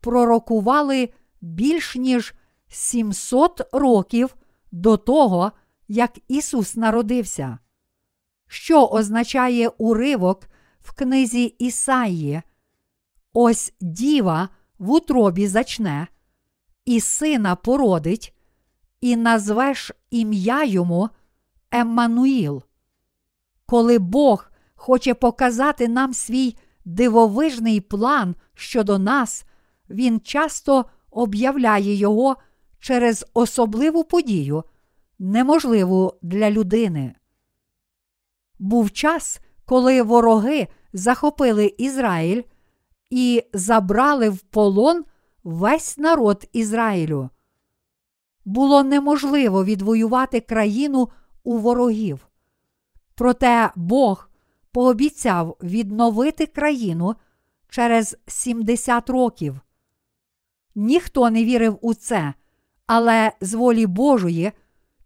пророкували 0.00 1.08
більш 1.40 1.96
ніж 1.96 2.34
700 2.68 3.60
років 3.72 4.34
до 4.72 4.96
того, 4.96 5.52
як 5.88 6.18
Ісус 6.28 6.76
народився. 6.76 7.58
Що 8.46 8.86
означає 8.86 9.68
уривок 9.68 10.48
в 10.80 10.92
книзі 10.92 11.44
Ісаї? 11.44 12.42
Ось 13.32 13.74
діва 13.80 14.48
в 14.78 14.90
утробі 14.90 15.46
зачне, 15.46 16.06
і 16.84 17.00
сина 17.00 17.56
породить, 17.56 18.36
і 19.00 19.16
назвеш 19.16 19.92
ім'я 20.10 20.64
йому 20.64 21.08
Еммануїл. 21.70 22.62
Коли 23.66 23.98
Бог 23.98 24.50
хоче 24.74 25.14
показати 25.14 25.88
нам 25.88 26.14
свій 26.14 26.56
дивовижний 26.84 27.80
план 27.80 28.34
щодо 28.54 28.98
нас, 28.98 29.44
Він 29.90 30.20
часто 30.20 30.84
об'являє 31.10 31.94
його 31.94 32.36
через 32.78 33.26
особливу 33.34 34.04
подію, 34.04 34.64
неможливу 35.18 36.12
для 36.22 36.50
людини. 36.50 37.14
Був 38.58 38.90
час, 38.90 39.40
коли 39.64 40.02
вороги 40.02 40.68
захопили 40.92 41.74
Ізраїль 41.78 42.42
і 43.10 43.42
забрали 43.52 44.28
в 44.28 44.38
полон 44.38 45.04
весь 45.44 45.98
народ 45.98 46.48
Ізраїлю. 46.52 47.30
Було 48.44 48.82
неможливо 48.82 49.64
відвоювати 49.64 50.40
країну 50.40 51.08
у 51.44 51.58
ворогів. 51.58 52.26
Проте 53.14 53.70
Бог 53.76 54.28
пообіцяв 54.72 55.56
відновити 55.62 56.46
країну 56.46 57.14
через 57.68 58.16
70 58.26 59.10
років. 59.10 59.60
Ніхто 60.74 61.30
не 61.30 61.44
вірив 61.44 61.78
у 61.82 61.94
це, 61.94 62.34
але 62.86 63.32
з 63.40 63.54
волі 63.54 63.86
Божої 63.86 64.52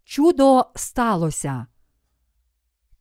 чудо 0.05 0.67
сталося. 0.75 1.67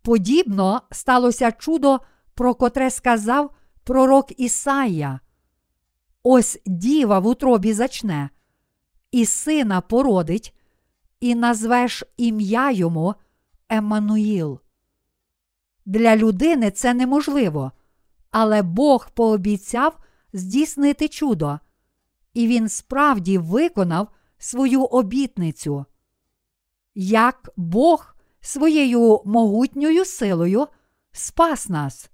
Подібно 0.01 0.81
сталося 0.91 1.51
чудо, 1.51 1.99
про 2.33 2.55
котре 2.55 2.89
сказав 2.89 3.51
пророк 3.83 4.39
Ісая. 4.39 5.19
Ось 6.23 6.59
діва 6.65 7.19
в 7.19 7.27
утробі 7.27 7.73
зачне, 7.73 8.29
і 9.11 9.25
сина 9.25 9.81
породить, 9.81 10.55
і 11.19 11.35
назвеш 11.35 12.03
ім'я 12.17 12.71
йому 12.71 13.15
Еммануїл. 13.69 14.59
Для 15.87 16.15
людини 16.15 16.71
це 16.71 16.93
неможливо, 16.93 17.71
але 18.31 18.61
Бог 18.61 19.09
пообіцяв 19.09 19.97
здійснити 20.33 21.07
чудо, 21.07 21.59
і 22.33 22.47
він 22.47 22.69
справді 22.69 23.37
виконав 23.37 24.07
свою 24.37 24.83
обітницю. 24.83 25.85
Як 26.95 27.49
Бог 27.57 28.15
своєю 28.41 29.21
могутньою 29.25 30.05
силою 30.05 30.67
спас 31.11 31.69
нас. 31.69 32.09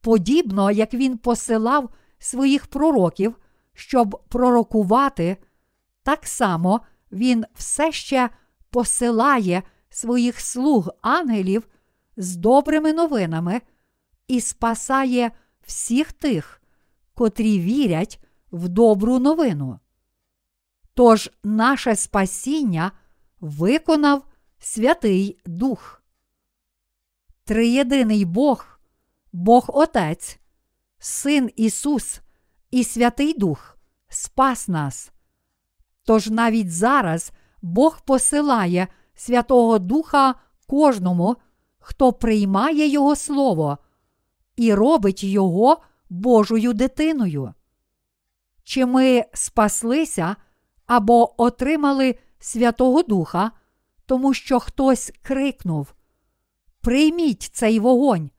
Подібно 0.00 0.70
як 0.70 0.94
він 0.94 1.18
посилав 1.18 1.90
своїх 2.18 2.66
пророків, 2.66 3.36
щоб 3.74 4.22
пророкувати, 4.28 5.36
так 6.02 6.26
само 6.26 6.80
він 7.12 7.44
все 7.54 7.92
ще 7.92 8.30
посилає 8.70 9.62
своїх 9.90 10.40
слуг 10.40 10.88
ангелів 11.02 11.68
з 12.16 12.36
добрими 12.36 12.92
новинами 12.92 13.60
і 14.28 14.40
спасає 14.40 15.30
всіх 15.62 16.12
тих, 16.12 16.62
котрі 17.14 17.60
вірять 17.60 18.20
в 18.52 18.68
добру 18.68 19.18
новину. 19.18 19.78
Тож 20.94 21.30
наше 21.44 21.96
спасіння 21.96 22.92
виконав 23.40 24.24
Святий 24.58 25.40
Дух. 25.46 26.02
Триєдиний 27.44 28.24
Бог, 28.24 28.80
Бог 29.32 29.64
Отець, 29.68 30.38
Син 30.98 31.50
Ісус 31.56 32.20
і 32.70 32.84
Святий 32.84 33.38
Дух 33.38 33.78
спас 34.08 34.68
нас. 34.68 35.12
Тож 36.04 36.30
навіть 36.30 36.72
зараз 36.72 37.32
Бог 37.62 38.00
посилає 38.04 38.88
Святого 39.14 39.78
Духа 39.78 40.34
кожному, 40.66 41.36
хто 41.84 42.12
приймає 42.12 42.88
Його 42.88 43.16
Слово 43.16 43.78
і 44.56 44.74
робить 44.74 45.24
Його 45.24 45.82
Божою 46.10 46.72
дитиною. 46.72 47.54
Чи 48.62 48.86
ми 48.86 49.24
спаслися 49.34 50.36
або 50.86 51.42
отримали 51.42 52.18
Святого 52.38 53.02
Духа, 53.02 53.50
тому 54.06 54.34
що 54.34 54.60
хтось 54.60 55.12
крикнув: 55.22 55.94
Прийміть 56.80 57.42
цей 57.42 57.80
вогонь, 57.80 58.30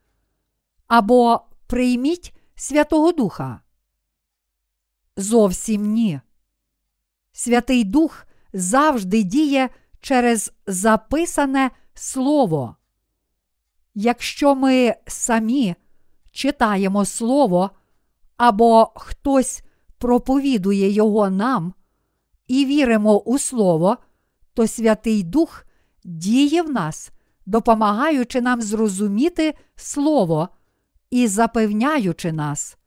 або 0.88 1.42
прийміть 1.68 2.34
Святого 2.56 3.12
Духа. 3.12 3.62
Зовсім 5.18 5.94
ні. 5.94 6.20
Святий 7.32 7.84
Дух 7.84 8.26
завжди 8.54 9.24
діє 9.24 9.70
через 10.02 10.54
записане 10.68 11.72
Слово. 11.94 12.76
Якщо 13.96 14.56
ми 14.56 14.96
самі 15.08 15.76
читаємо 16.32 17.06
Слово, 17.06 17.70
або 18.38 18.92
хтось 18.96 19.64
проповідує 19.98 20.90
його 20.90 21.30
нам 21.30 21.74
і 22.48 22.66
віримо 22.66 23.20
у 23.20 23.38
Слово, 23.38 23.98
то 24.54 24.68
Святий 24.68 25.24
Дух 25.24 25.66
діє 26.04 26.62
в 26.62 26.72
нас, 26.72 27.12
допомагаючи 27.46 28.42
нам 28.42 28.62
зрозуміти 28.62 29.54
Слово 29.76 30.50
і 31.10 31.28
запевняючи 31.28 32.32
нас. 32.32 32.78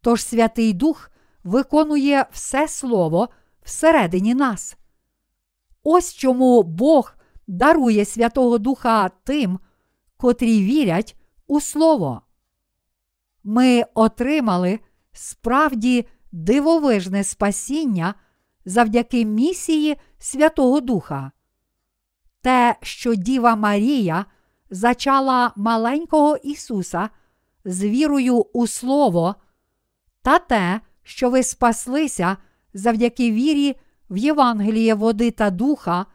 Тож 0.00 0.24
Святий 0.24 0.72
Дух 0.72 1.10
виконує 1.44 2.26
все 2.32 2.68
Слово 2.68 3.28
всередині 3.62 4.34
нас. 4.34 4.76
Ось 5.82 6.14
чому 6.14 6.62
Бог 6.62 7.14
дарує 7.46 8.04
Святого 8.04 8.58
Духа 8.58 9.08
тим, 9.08 9.58
котрі 10.22 10.62
вірять 10.62 11.16
у 11.46 11.60
Слово. 11.60 12.22
Ми 13.44 13.84
отримали 13.94 14.80
справді 15.12 16.06
дивовижне 16.32 17.24
спасіння 17.24 18.14
завдяки 18.64 19.24
місії 19.24 19.96
Святого 20.18 20.80
Духа. 20.80 21.32
Те, 22.40 22.76
що 22.82 23.14
Діва 23.14 23.56
Марія 23.56 24.24
зачала 24.70 25.52
маленького 25.56 26.36
Ісуса 26.36 27.08
з 27.64 27.84
вірою 27.84 28.46
у 28.52 28.66
Слово, 28.66 29.34
та 30.22 30.38
те, 30.38 30.80
що 31.02 31.30
ви 31.30 31.42
спаслися 31.42 32.36
завдяки 32.74 33.32
вірі 33.32 33.76
в 34.10 34.16
Євангеліє 34.16 34.94
води 34.94 35.30
та 35.30 35.50
духа, 35.50 36.06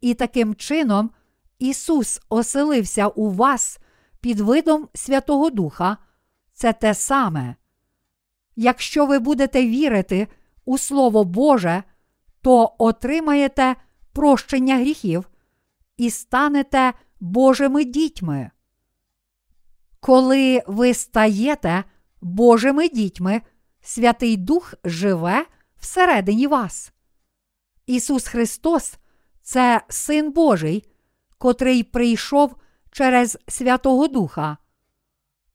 і 0.00 0.14
таким 0.14 0.54
чином 0.54 1.10
Ісус 1.62 2.20
оселився 2.28 3.08
у 3.08 3.30
вас 3.30 3.78
під 4.20 4.40
видом 4.40 4.88
Святого 4.94 5.50
Духа, 5.50 5.96
це 6.52 6.72
те 6.72 6.94
саме. 6.94 7.54
Якщо 8.56 9.06
ви 9.06 9.18
будете 9.18 9.66
вірити 9.66 10.28
у 10.64 10.78
Слово 10.78 11.24
Боже, 11.24 11.82
то 12.40 12.74
отримаєте 12.78 13.76
прощення 14.12 14.76
гріхів 14.76 15.28
і 15.96 16.10
станете 16.10 16.92
Божими 17.20 17.84
дітьми. 17.84 18.50
Коли 20.00 20.62
ви 20.66 20.94
стаєте 20.94 21.84
Божими 22.20 22.88
дітьми, 22.88 23.42
Святий 23.80 24.36
Дух 24.36 24.74
живе 24.84 25.46
всередині 25.76 26.46
вас. 26.46 26.92
Ісус 27.86 28.26
Христос 28.26 28.94
це 29.42 29.80
Син 29.88 30.32
Божий, 30.32 30.91
котрий 31.42 31.82
прийшов 31.82 32.56
через 32.90 33.38
Святого 33.48 34.08
Духа. 34.08 34.56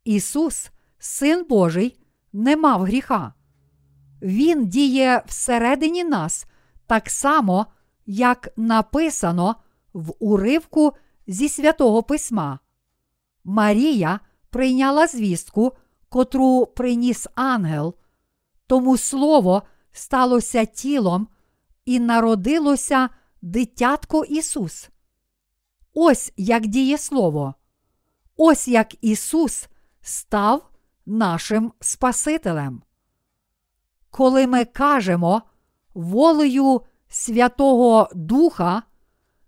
Ісус, 0.03 0.71
Син 0.99 1.45
Божий, 1.49 1.99
не 2.33 2.57
мав 2.57 2.81
гріха. 2.81 3.33
Він 4.21 4.67
діє 4.67 5.23
всередині 5.27 6.03
нас 6.03 6.45
так 6.88 7.09
само, 7.09 7.65
як 8.05 8.49
написано 8.57 9.55
в 9.93 10.13
уривку 10.19 10.93
зі 11.27 11.49
святого 11.49 12.03
письма. 12.03 12.59
Марія 13.43 14.19
прийняла 14.49 15.07
звістку, 15.07 15.73
котру 16.09 16.65
приніс 16.65 17.27
ангел, 17.35 17.95
тому 18.67 18.97
Слово 18.97 19.63
сталося 19.91 20.65
тілом 20.65 21.27
і 21.85 21.99
народилося 21.99 23.09
дитятко 23.41 24.25
Ісус. 24.25 24.89
Ось 25.99 26.33
як 26.37 26.67
діє 26.67 26.97
Слово. 26.97 27.53
Ось 28.35 28.67
як 28.67 29.03
Ісус 29.03 29.67
став 30.01 30.69
нашим 31.05 31.73
Спасителем. 31.79 32.81
Коли 34.09 34.47
ми 34.47 34.65
кажемо 34.65 35.41
волею 35.93 36.81
Святого 37.07 38.09
Духа, 38.13 38.83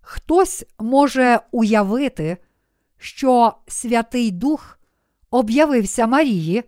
хтось 0.01 0.65
може 0.79 1.39
уявити, 1.51 2.37
що 2.97 3.53
Святий 3.67 4.31
Дух 4.31 4.79
об'явився 5.29 6.07
Марії 6.07 6.63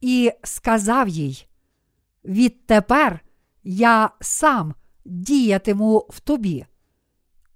і 0.00 0.32
сказав 0.44 1.08
їй: 1.08 1.46
Відтепер 2.24 3.20
я 3.64 4.10
сам 4.20 4.74
діятиму 5.04 6.06
в 6.10 6.20
тобі, 6.20 6.66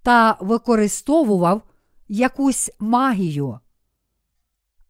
та 0.05 0.37
використовував 0.41 1.63
якусь 2.09 2.71
магію. 2.79 3.61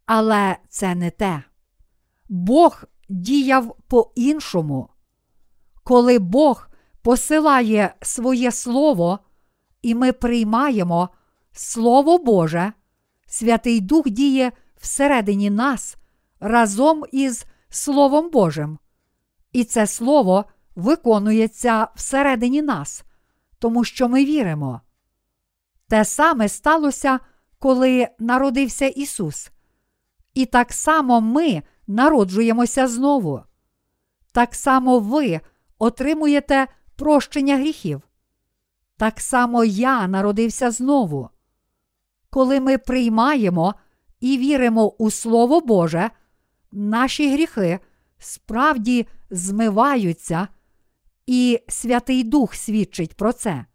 Але 0.05 0.57
це 0.69 0.95
не 0.95 1.11
те. 1.11 1.43
Бог 2.29 2.83
діяв 3.09 3.75
по-іншому. 3.87 4.89
Коли 5.83 6.19
Бог 6.19 6.67
посилає 7.01 7.95
своє 8.01 8.51
Слово, 8.51 9.19
і 9.81 9.95
ми 9.95 10.13
приймаємо 10.13 11.09
Слово 11.51 12.17
Боже, 12.17 12.73
Святий 13.27 13.81
Дух 13.81 14.09
діє 14.09 14.51
всередині 14.77 15.49
нас 15.49 15.95
разом 16.39 17.03
із 17.11 17.45
Словом 17.69 18.29
Божим. 18.29 18.79
І 19.51 19.63
це 19.63 19.87
Слово 19.87 20.45
виконується 20.75 21.87
всередині 21.95 22.61
нас, 22.61 23.03
тому 23.59 23.83
що 23.83 24.09
ми 24.09 24.25
віримо. 24.25 24.81
Те 25.87 26.05
саме 26.05 26.49
сталося, 26.49 27.19
коли 27.59 28.07
народився 28.19 28.85
Ісус. 28.85 29.51
І 30.33 30.45
так 30.45 30.73
само 30.73 31.21
ми 31.21 31.63
народжуємося 31.87 32.87
знову. 32.87 33.41
Так 34.31 34.55
само 34.55 34.99
ви 34.99 35.41
отримуєте 35.79 36.67
прощення 36.95 37.57
гріхів. 37.57 38.01
Так 38.97 39.19
само 39.19 39.63
я 39.63 40.07
народився 40.07 40.71
знову. 40.71 41.29
Коли 42.29 42.59
ми 42.59 42.77
приймаємо 42.77 43.75
і 44.19 44.37
віримо 44.37 44.87
у 44.87 45.11
Слово 45.11 45.61
Боже, 45.61 46.09
наші 46.71 47.33
гріхи 47.33 47.79
справді 48.17 49.07
змиваються, 49.29 50.47
і 51.27 51.59
Святий 51.67 52.23
Дух 52.23 52.55
свідчить 52.55 53.13
про 53.13 53.33
це. 53.33 53.65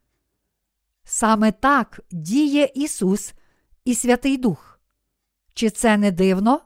Саме 1.05 1.53
так 1.53 2.01
діє 2.11 2.71
Ісус 2.75 3.35
і 3.85 3.95
Святий 3.95 4.37
Дух. 4.37 4.81
Чи 5.55 5.71
це 5.71 5.97
не 5.97 6.11
дивно? 6.11 6.61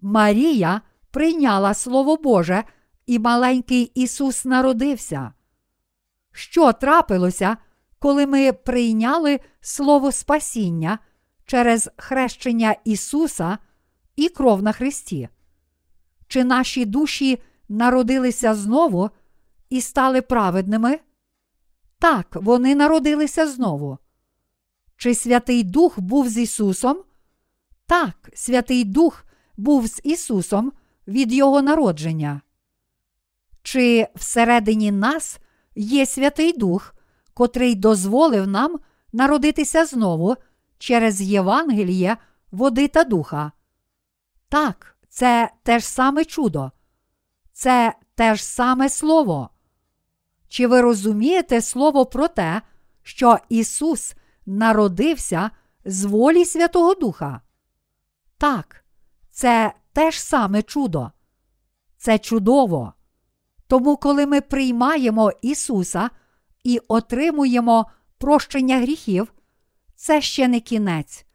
Марія 0.00 0.80
прийняла 1.10 1.74
Слово 1.74 2.16
Боже, 2.16 2.64
і 3.06 3.18
маленький 3.18 3.82
Ісус 3.82 4.44
народився. 4.44 5.32
Що 6.32 6.72
трапилося, 6.72 7.56
коли 7.98 8.26
ми 8.26 8.52
прийняли 8.52 9.40
Слово 9.60 10.12
Спасіння 10.12 10.98
через 11.44 11.90
хрещення 11.96 12.76
Ісуса 12.84 13.58
і 14.16 14.28
кров 14.28 14.62
на 14.62 14.72
Христі? 14.72 15.28
Чи 16.28 16.44
наші 16.44 16.84
душі 16.84 17.42
народилися 17.68 18.54
знову 18.54 19.10
і 19.70 19.80
стали 19.80 20.22
праведними? 20.22 20.98
Так, 21.98 22.36
вони 22.40 22.74
народилися 22.74 23.46
знову. 23.48 23.98
Чи 24.96 25.14
Святий 25.14 25.62
Дух 25.62 25.98
був 25.98 26.28
з 26.28 26.38
Ісусом? 26.38 26.96
Так, 27.86 28.30
Святий 28.34 28.84
Дух 28.84 29.24
був 29.56 29.86
з 29.86 30.00
Ісусом 30.04 30.72
від 31.08 31.32
Його 31.32 31.62
народження. 31.62 32.40
Чи 33.62 34.08
всередині 34.14 34.92
нас 34.92 35.38
є 35.74 36.06
Святий 36.06 36.52
Дух, 36.52 36.94
котрий 37.34 37.74
дозволив 37.74 38.46
нам 38.46 38.78
народитися 39.12 39.86
знову 39.86 40.36
через 40.78 41.20
Євангеліє, 41.20 42.16
води 42.52 42.88
та 42.88 43.04
духа? 43.04 43.52
Так, 44.48 44.96
це 45.08 45.50
те 45.62 45.78
ж 45.78 45.86
саме 45.88 46.24
чудо, 46.24 46.70
це 47.52 47.94
те 48.14 48.34
ж 48.34 48.44
саме 48.44 48.88
Слово. 48.88 49.50
Чи 50.54 50.66
ви 50.66 50.80
розумієте 50.80 51.60
Слово 51.60 52.06
про 52.06 52.28
те, 52.28 52.62
що 53.02 53.38
Ісус 53.48 54.14
народився 54.46 55.50
з 55.84 56.04
волі 56.04 56.44
Святого 56.44 56.94
Духа? 56.94 57.40
Так, 58.38 58.84
це 59.30 59.72
те 59.92 60.10
ж 60.10 60.22
саме 60.22 60.62
чудо. 60.62 61.10
Це 61.96 62.18
чудово. 62.18 62.92
Тому, 63.66 63.96
коли 63.96 64.26
ми 64.26 64.40
приймаємо 64.40 65.32
Ісуса 65.42 66.10
і 66.64 66.80
отримуємо 66.88 67.90
прощення 68.18 68.78
гріхів, 68.78 69.32
це 69.96 70.20
ще 70.20 70.48
не 70.48 70.60
кінець. 70.60 71.26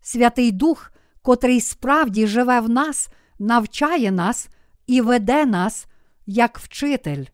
Святий 0.00 0.52
Дух, 0.52 0.92
котрий 1.22 1.60
справді 1.60 2.26
живе 2.26 2.60
в 2.60 2.70
нас, 2.70 3.08
навчає 3.38 4.10
нас 4.10 4.48
і 4.86 5.00
веде 5.00 5.46
нас 5.46 5.86
як 6.26 6.58
вчитель. 6.58 7.24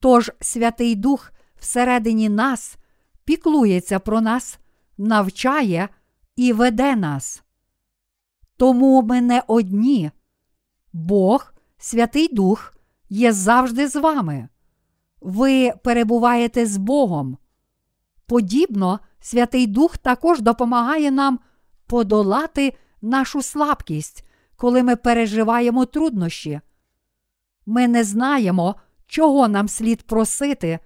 Тож 0.00 0.30
Святий 0.40 0.94
Дух 0.94 1.32
всередині 1.56 2.28
нас 2.28 2.76
піклується 3.24 3.98
про 3.98 4.20
нас, 4.20 4.58
навчає 4.98 5.88
і 6.36 6.52
веде 6.52 6.96
нас. 6.96 7.42
Тому 8.56 9.02
ми 9.02 9.20
не 9.20 9.42
одні. 9.46 10.10
Бог, 10.92 11.54
Святий 11.78 12.34
Дух, 12.34 12.74
є 13.08 13.32
завжди 13.32 13.88
з 13.88 13.96
вами. 13.96 14.48
Ви 15.20 15.72
перебуваєте 15.84 16.66
з 16.66 16.76
Богом. 16.76 17.38
Подібно, 18.26 19.00
Святий 19.20 19.66
Дух 19.66 19.98
також 19.98 20.40
допомагає 20.40 21.10
нам 21.10 21.38
подолати 21.86 22.74
нашу 23.02 23.42
слабкість, 23.42 24.24
коли 24.56 24.82
ми 24.82 24.96
переживаємо 24.96 25.86
труднощі. 25.86 26.60
Ми 27.66 27.88
не 27.88 28.04
знаємо, 28.04 28.74
чого 29.10 29.48
нам 29.48 29.68
слід 29.68 30.02
просити, 30.02 30.78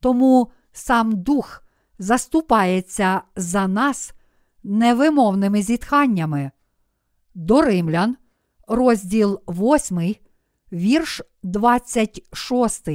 тому 0.00 0.50
сам 0.72 1.22
Дух 1.22 1.62
заступається 1.98 3.22
за 3.36 3.68
нас 3.68 4.12
невимовними 4.62 5.62
зітханнями. 5.62 6.50
До 7.34 7.62
римлян, 7.62 8.16
розділ 8.68 9.40
8, 9.48 10.14
вірш 10.72 11.22
26. 11.42 12.88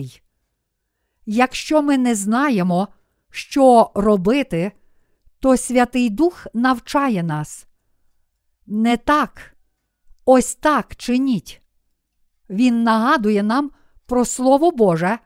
Якщо 1.25 1.81
ми 1.81 1.97
не 1.97 2.15
знаємо, 2.15 2.87
що 3.29 3.91
робити, 3.95 4.71
то 5.39 5.57
Святий 5.57 6.09
Дух 6.09 6.47
навчає 6.53 7.23
нас. 7.23 7.67
Не 8.67 8.97
так, 8.97 9.55
ось 10.25 10.55
так 10.55 10.95
чиніть. 10.95 11.61
Він 12.49 12.83
нагадує 12.83 13.43
нам 13.43 13.71
про 14.05 14.25
Слово 14.25 14.71
Боже 14.71 15.19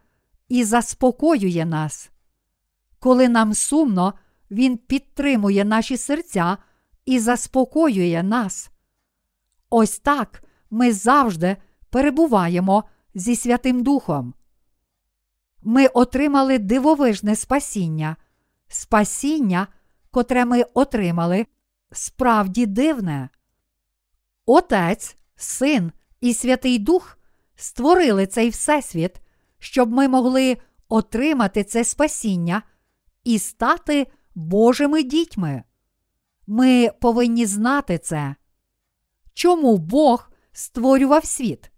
і 0.49 0.63
заспокоює 0.63 1.65
нас. 1.65 2.11
Коли 2.99 3.29
нам 3.29 3.53
сумно, 3.53 4.13
Він 4.51 4.77
підтримує 4.77 5.65
наші 5.65 5.97
серця 5.97 6.57
і 7.05 7.19
заспокоює 7.19 8.23
нас. 8.23 8.71
Ось 9.69 9.99
так 9.99 10.43
ми 10.69 10.93
завжди 10.93 11.57
перебуваємо 11.89 12.83
зі 13.13 13.35
Святим 13.35 13.83
Духом. 13.83 14.33
Ми 15.63 15.87
отримали 15.87 16.57
дивовижне 16.57 17.35
спасіння, 17.35 18.15
спасіння, 18.67 19.67
котре 20.11 20.45
ми 20.45 20.63
отримали, 20.73 21.45
справді 21.91 22.65
дивне. 22.65 23.29
Отець, 24.45 25.17
Син 25.35 25.91
і 26.21 26.33
Святий 26.33 26.79
Дух 26.79 27.17
створили 27.57 28.27
цей 28.27 28.49
Всесвіт, 28.49 29.21
щоб 29.59 29.91
ми 29.91 30.07
могли 30.07 30.57
отримати 30.89 31.63
це 31.63 31.83
спасіння 31.83 32.61
і 33.23 33.39
стати 33.39 34.07
Божими 34.35 35.03
дітьми. 35.03 35.63
Ми 36.47 36.91
повинні 37.01 37.45
знати 37.45 37.97
це. 37.97 38.35
Чому 39.33 39.77
Бог 39.77 40.31
створював 40.51 41.25
світ? 41.25 41.71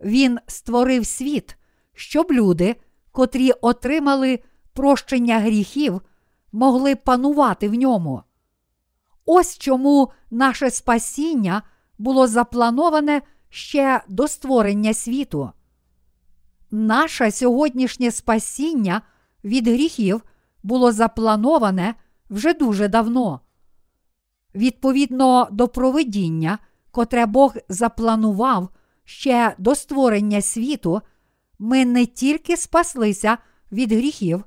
Він 0.00 0.38
створив 0.46 1.06
світ, 1.06 1.56
щоб 1.92 2.32
люди, 2.32 2.76
котрі 3.12 3.52
отримали 3.52 4.40
прощення 4.72 5.38
гріхів, 5.40 6.00
могли 6.52 6.96
панувати 6.96 7.68
в 7.68 7.74
ньому. 7.74 8.22
Ось 9.24 9.58
чому 9.58 10.12
наше 10.30 10.70
спасіння 10.70 11.62
було 11.98 12.26
заплановане 12.26 13.22
ще 13.54 14.00
до 14.08 14.28
створення 14.28 14.94
світу. 14.94 15.50
Наше 16.70 17.30
сьогоднішнє 17.30 18.10
спасіння 18.10 19.02
від 19.44 19.68
гріхів 19.68 20.22
було 20.62 20.92
заплановане 20.92 21.94
вже 22.30 22.54
дуже 22.54 22.88
давно. 22.88 23.40
Відповідно 24.54 25.48
до 25.50 25.68
провидіння, 25.68 26.58
котре 26.90 27.26
Бог 27.26 27.56
запланував 27.68 28.68
ще 29.04 29.54
до 29.58 29.74
створення 29.74 30.40
світу, 30.40 31.00
ми 31.58 31.84
не 31.84 32.06
тільки 32.06 32.56
спаслися 32.56 33.38
від 33.72 33.92
гріхів, 33.92 34.44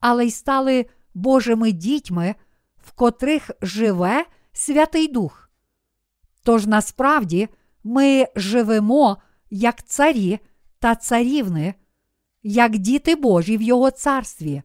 але 0.00 0.26
й 0.26 0.30
стали 0.30 0.86
Божими 1.14 1.72
дітьми, 1.72 2.34
в 2.76 2.92
котрих 2.92 3.50
живе 3.62 4.26
Святий 4.52 5.08
Дух. 5.08 5.50
Тож 6.42 6.66
насправді 6.66 7.48
ми 7.88 8.26
живемо 8.36 9.16
як 9.50 9.86
царі 9.86 10.38
та 10.78 10.94
царівни, 10.94 11.74
як 12.42 12.78
діти 12.78 13.16
Божі 13.16 13.56
в 13.56 13.62
Його 13.62 13.90
царстві. 13.90 14.62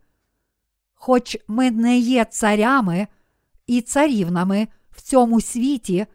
Хоч 0.93 1.37
ми 1.47 1.71
не 1.71 1.97
є 1.97 2.25
царями 2.25 3.07
і 3.67 3.81
царівнами 3.81 4.67
в 4.91 5.01
цьому 5.01 5.41
світі, 5.41 6.05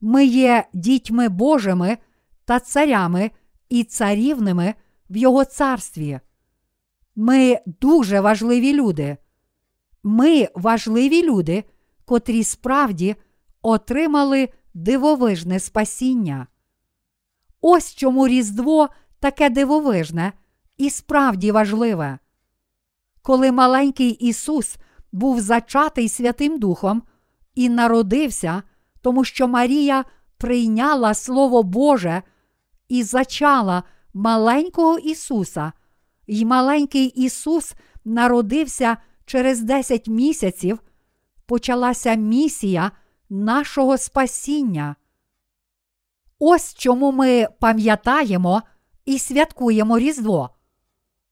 ми 0.00 0.24
є 0.24 0.64
дітьми 0.72 1.28
Божими 1.28 1.98
та 2.44 2.60
царями 2.60 3.30
і 3.68 3.84
царівними 3.84 4.74
в 5.10 5.16
Його 5.16 5.44
царстві. 5.44 6.20
Ми 7.16 7.58
дуже 7.66 8.20
важливі 8.20 8.74
люди. 8.74 9.16
Ми 10.02 10.48
важливі 10.54 11.22
люди, 11.22 11.64
котрі 12.04 12.44
справді 12.44 13.16
отримали 13.62 14.48
дивовижне 14.74 15.60
спасіння. 15.60 16.46
Ось 17.60 17.94
чому 17.94 18.28
Різдво 18.28 18.88
таке 19.20 19.50
дивовижне 19.50 20.32
і 20.76 20.90
справді 20.90 21.52
важливе. 21.52 22.18
Коли 23.22 23.52
маленький 23.52 24.10
Ісус 24.10 24.76
був 25.12 25.40
зачатий 25.40 26.08
Святим 26.08 26.58
Духом 26.58 27.02
і 27.54 27.68
народився, 27.68 28.62
тому 29.00 29.24
що 29.24 29.48
Марія 29.48 30.04
прийняла 30.38 31.14
Слово 31.14 31.62
Боже 31.62 32.22
і 32.88 33.02
зачала 33.02 33.82
маленького 34.14 34.98
Ісуса, 34.98 35.72
і 36.26 36.44
маленький 36.44 37.06
Ісус 37.06 37.74
народився 38.04 38.96
через 39.24 39.60
10 39.60 40.08
місяців, 40.08 40.78
почалася 41.46 42.14
місія 42.14 42.90
нашого 43.30 43.98
спасіння. 43.98 44.96
Ось 46.38 46.74
чому 46.74 47.12
ми 47.12 47.48
пам'ятаємо 47.60 48.62
і 49.04 49.18
святкуємо 49.18 49.98
Різдво. 49.98 50.50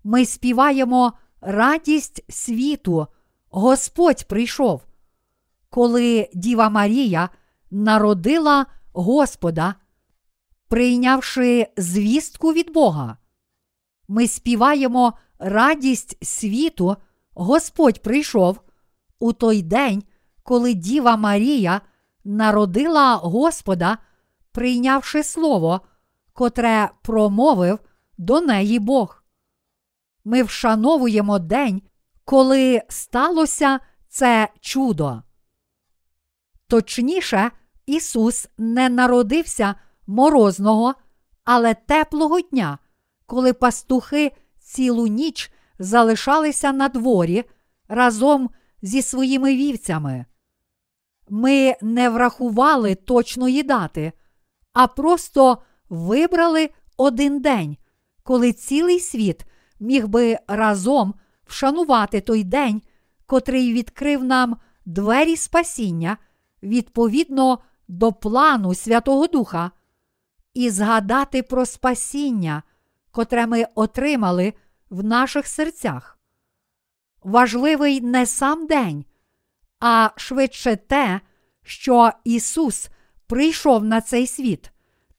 Ми 0.05 0.27
співаємо 0.27 1.13
радість 1.41 2.33
світу, 2.33 3.07
Господь 3.51 4.29
прийшов. 4.29 4.83
Коли 5.71 6.31
Діва 6.35 6.69
Марія 6.69 7.29
народила 7.71 8.67
Господа, 8.93 9.75
прийнявши 10.69 11.67
звістку 11.77 12.53
від 12.53 12.73
Бога. 12.73 13.17
Ми 14.09 14.29
співаємо 14.29 15.13
радість 15.39 16.25
світу, 16.25 16.97
Господь 17.35 18.03
прийшов 18.03 18.61
у 19.19 19.33
той 19.33 19.63
день, 19.63 20.03
коли 20.43 20.75
Діва 20.75 21.17
Марія 21.17 21.81
народила 22.29 23.17
Господа, 23.17 23.99
прийнявши 24.53 25.23
слово, 25.23 25.81
котре 26.33 26.91
промовив 27.03 27.79
до 28.19 28.41
неї 28.41 28.79
Бог. 28.79 29.23
Ми 30.25 30.43
вшановуємо 30.43 31.39
день, 31.39 31.83
коли 32.25 32.83
сталося 32.89 33.81
це 34.09 34.49
чудо. 34.61 35.23
Точніше, 36.67 37.51
Ісус 37.87 38.49
не 38.59 38.89
народився 38.89 39.75
морозного, 40.07 40.95
але 41.45 41.75
теплого 41.75 42.41
дня, 42.41 42.79
коли 43.27 43.53
пастухи 43.53 44.33
цілу 44.59 45.07
ніч 45.07 45.53
залишалися 45.79 46.73
на 46.73 46.89
дворі 46.89 47.45
разом 47.89 48.51
зі 48.83 49.03
своїми 49.03 49.57
вівцями. 49.57 50.25
Ми 51.29 51.75
не 51.83 52.09
врахували 52.09 52.95
точної 52.95 53.63
дати, 53.63 54.13
а 54.73 54.87
просто 54.87 55.59
вибрали 55.89 56.71
один 56.97 57.41
день, 57.41 57.77
коли 58.23 58.53
цілий 58.53 59.01
світ 59.01 59.45
міг 59.81 60.09
би 60.09 60.39
разом 60.49 61.15
вшанувати 61.47 62.21
той 62.21 62.45
день, 62.45 62.83
котрий 63.27 63.73
відкрив 63.73 64.25
нам 64.25 64.57
двері 64.85 65.37
спасіння 65.37 66.17
відповідно 66.63 67.59
до 67.89 68.13
плану 68.13 68.75
Святого 68.75 69.27
Духа, 69.27 69.71
і 70.55 70.71
згадати 70.71 71.43
про 71.43 71.67
спасіння, 71.67 72.63
котре 73.11 73.47
ми 73.47 73.67
отримали 73.75 74.53
в 74.91 75.05
наших 75.05 75.47
серцях. 75.47 76.19
Важливий 77.23 78.01
не 78.01 78.27
сам 78.27 78.67
день, 78.67 79.05
а 79.81 80.11
швидше 80.17 80.77
те, 80.77 81.21
що 81.63 82.11
Ісус 82.25 82.89
прийшов 83.27 83.85
на 83.85 84.01
цей 84.01 84.27
світ, 84.27 84.71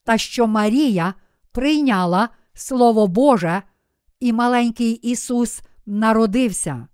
та 0.04 0.18
що 0.18 0.48
Марія 0.48 1.14
прийняла 1.52 2.30
Слово 2.54 3.08
Боже, 3.08 3.62
і 4.20 4.34
маленький 4.34 4.92
Ісус 4.92 5.62
народився. 5.86 6.88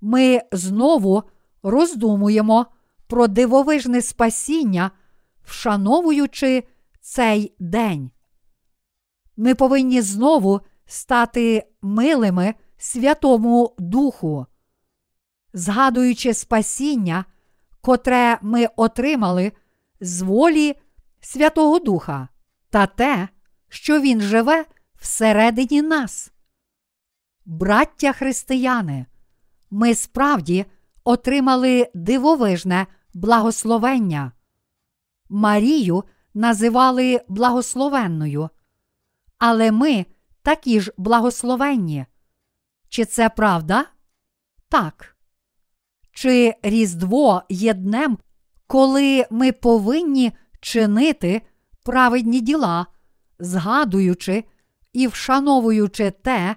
Ми 0.00 0.40
знову 0.52 1.22
роздумуємо 1.62 2.66
про 3.06 3.28
дивовижне 3.28 4.02
спасіння, 4.02 4.90
вшановуючи 5.44 6.64
цей 7.00 7.54
день. 7.58 8.10
Ми 9.36 9.54
повинні 9.54 10.00
знову 10.00 10.60
стати 10.86 11.66
милими 11.82 12.54
Святому 12.76 13.74
Духу, 13.78 14.46
згадуючи 15.52 16.34
спасіння, 16.34 17.24
котре 17.80 18.38
ми 18.42 18.68
отримали 18.76 19.52
з 20.00 20.22
волі 20.22 20.76
Святого 21.20 21.78
Духа, 21.78 22.28
та 22.70 22.86
те, 22.86 23.28
що 23.68 24.00
Він 24.00 24.20
живе 24.20 24.64
всередині 25.00 25.82
нас. 25.82 26.32
Браття 27.44 28.12
християни, 28.12 29.06
ми 29.70 29.94
справді 29.94 30.66
отримали 31.04 31.90
дивовижне 31.94 32.86
благословення. 33.14 34.32
Марію 35.28 36.04
називали 36.34 37.20
благословенною, 37.28 38.50
але 39.38 39.72
ми 39.72 40.06
такі 40.42 40.80
ж 40.80 40.92
благословенні. 40.96 42.06
Чи 42.88 43.04
це 43.04 43.28
правда? 43.28 43.84
Так. 44.68 45.17
Чи 46.20 46.54
Різдво 46.62 47.42
є 47.48 47.74
днем, 47.74 48.18
коли 48.66 49.26
ми 49.30 49.52
повинні 49.52 50.32
чинити 50.60 51.42
праведні 51.84 52.40
діла, 52.40 52.86
згадуючи 53.38 54.44
і 54.92 55.06
вшановуючи 55.06 56.10
те, 56.10 56.56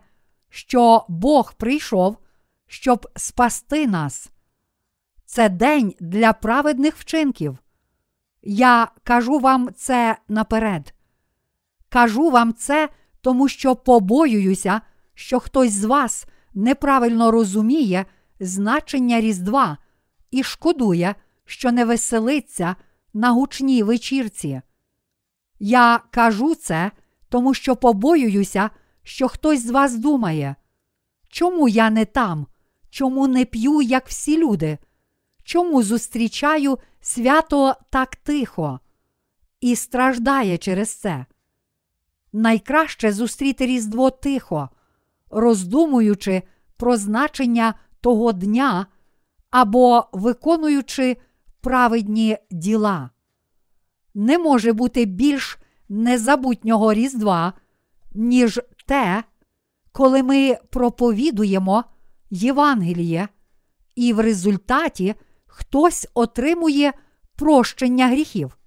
що 0.49 1.05
Бог 1.09 1.53
прийшов, 1.53 2.17
щоб 2.67 3.07
спасти 3.15 3.87
нас? 3.87 4.31
Це 5.25 5.49
день 5.49 5.93
для 5.99 6.33
праведних 6.33 6.95
вчинків. 6.95 7.57
Я 8.41 8.87
кажу 9.03 9.39
вам 9.39 9.69
це 9.75 10.17
наперед. 10.27 10.93
Кажу 11.89 12.29
вам 12.29 12.53
це, 12.53 12.89
тому 13.21 13.47
що 13.47 13.75
побоююся, 13.75 14.81
що 15.13 15.39
хтось 15.39 15.73
з 15.73 15.83
вас 15.83 16.25
неправильно 16.53 17.31
розуміє 17.31 18.05
значення 18.41 19.21
Різдва 19.21 19.77
і 20.31 20.43
шкодує, 20.43 21.15
що 21.45 21.71
не 21.71 21.85
веселиться 21.85 22.75
на 23.13 23.31
гучній 23.31 23.83
вечірці. 23.83 24.61
Я 25.59 25.99
кажу 26.11 26.55
це, 26.55 26.91
тому 27.29 27.53
що 27.53 27.75
побоююся, 27.75 28.69
що 29.03 29.27
хтось 29.27 29.65
з 29.65 29.69
вас 29.69 29.95
думає, 29.95 30.55
чому 31.29 31.67
я 31.67 31.89
не 31.89 32.05
там, 32.05 32.47
чому 32.89 33.27
не 33.27 33.45
п'ю, 33.45 33.81
як 33.81 34.07
всі 34.07 34.37
люди, 34.37 34.77
чому 35.43 35.83
зустрічаю 35.83 36.77
свято 37.01 37.75
так 37.89 38.15
тихо 38.15 38.79
і 39.59 39.75
страждає 39.75 40.57
через 40.57 40.93
це. 40.93 41.25
Найкраще 42.33 43.11
зустріти 43.11 43.65
Різдво 43.65 44.09
тихо, 44.09 44.69
роздумуючи 45.29 46.43
про 46.77 46.97
значення 46.97 47.73
того 48.01 48.33
дня 48.33 48.85
або 49.49 50.05
виконуючи 50.11 51.17
праведні 51.61 52.37
діла. 52.51 53.09
Не 54.13 54.37
може 54.37 54.73
бути 54.73 55.05
більш 55.05 55.57
незабутнього 55.89 56.93
Різдва, 56.93 57.53
ніж 58.13 58.59
те, 58.85 59.23
коли 59.91 60.23
ми 60.23 60.57
проповідуємо 60.69 61.83
Євангеліє, 62.29 63.27
і 63.95 64.13
в 64.13 64.19
результаті 64.19 65.15
хтось 65.45 66.07
отримує 66.13 66.93
прощення 67.35 68.07
гріхів. 68.07 68.57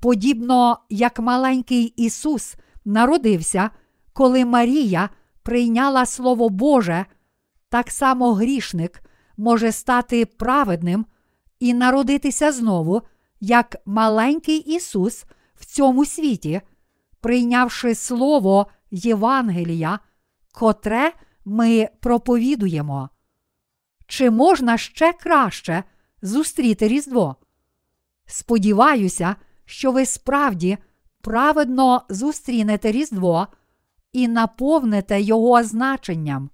Подібно 0.00 0.78
як 0.90 1.18
маленький 1.18 1.84
Ісус 1.84 2.56
народився, 2.84 3.70
коли 4.12 4.44
Марія 4.44 5.10
прийняла 5.42 6.06
Слово 6.06 6.48
Боже, 6.48 7.06
так 7.68 7.90
само 7.90 8.34
грішник 8.34 9.02
може 9.36 9.72
стати 9.72 10.26
праведним 10.26 11.06
і 11.60 11.74
народитися 11.74 12.52
знову, 12.52 13.02
як 13.40 13.76
маленький 13.86 14.58
Ісус 14.58 15.24
в 15.54 15.64
цьому 15.64 16.04
світі, 16.04 16.60
прийнявши 17.20 17.94
Слово 17.94 18.66
Євангелія, 18.90 19.98
котре 20.52 21.12
ми 21.44 21.88
проповідуємо. 22.00 23.08
Чи 24.06 24.30
можна 24.30 24.78
ще 24.78 25.12
краще 25.12 25.84
зустріти 26.22 26.88
Різдво? 26.88 27.36
Сподіваюся, 28.26 29.36
що 29.64 29.92
ви 29.92 30.06
справді 30.06 30.78
праведно 31.20 32.02
зустрінете 32.08 32.92
Різдво 32.92 33.46
і 34.12 34.28
наповните 34.28 35.20
його 35.20 35.62
значенням. 35.62 36.50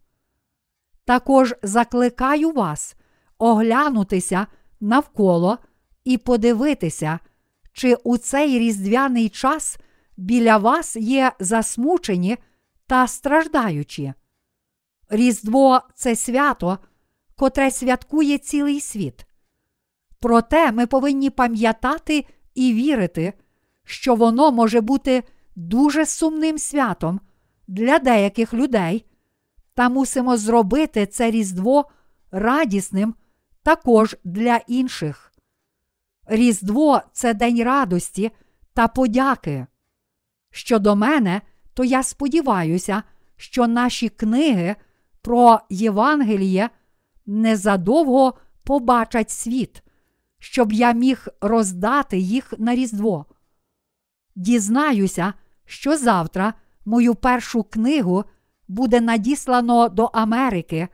Також 1.05 1.55
закликаю 1.63 2.51
вас 2.51 2.97
оглянутися 3.39 4.47
навколо 4.81 5.59
і 6.05 6.19
подивитися, 6.19 7.19
чи 7.73 7.95
у 7.95 8.19
цей 8.19 8.59
різдвяний 8.59 9.29
час 9.29 9.79
біля 10.17 10.57
вас 10.57 10.97
є 10.97 11.33
засмучені 11.41 12.37
та 12.87 13.07
страждаючі. 13.07 14.13
Різдво 15.09 15.81
це 15.95 16.17
свято, 16.17 16.79
котре 17.37 17.71
святкує 17.71 18.39
цілий 18.39 18.81
світ. 18.81 19.27
Проте 20.21 20.73
ми 20.73 20.87
повинні 20.87 21.31
пам'ятати 21.31 22.27
і 22.55 22.75
вірити, 22.75 23.33
що 23.85 24.15
воно 24.15 24.53
може 24.53 24.81
бути 24.81 25.23
дуже 25.57 26.07
сумним 26.07 26.59
святом 26.59 27.21
для 27.69 27.99
деяких 27.99 28.55
людей, 28.55 29.07
та 29.75 29.89
мусимо 29.89 30.37
зробити 30.37 31.07
це 31.07 31.31
Різдво 31.31 31.85
радісним 32.31 33.15
також 33.63 34.17
для 34.25 34.57
інших. 34.57 35.33
Різдво 36.27 37.01
це 37.13 37.35
день 37.35 37.65
радості 37.65 38.31
та 38.75 38.89
подяки. 38.89 39.67
Щодо 40.51 40.97
мене, 40.97 41.41
то 41.75 41.85
я 41.85 42.03
сподіваюся, 42.03 43.03
що 43.37 43.67
наші 43.67 44.09
книги 44.09 44.77
про 45.23 45.61
Євангеліє 45.71 46.71
незадовго 47.27 48.35
побачать 48.65 49.31
світ, 49.31 49.83
щоб 50.39 50.73
я 50.73 50.93
міг 50.93 51.27
роздати 51.41 52.19
їх 52.19 52.55
на 52.59 52.75
Різдво. 52.75 53.27
Дізнаюся, 54.37 55.35
що 55.65 55.97
завтра 55.97 56.55
мою 56.85 57.15
першу 57.15 57.63
книгу 57.63 58.25
буде 58.73 59.01
надіслано 59.01 59.89
до 59.89 60.05
Америки, 60.05 60.89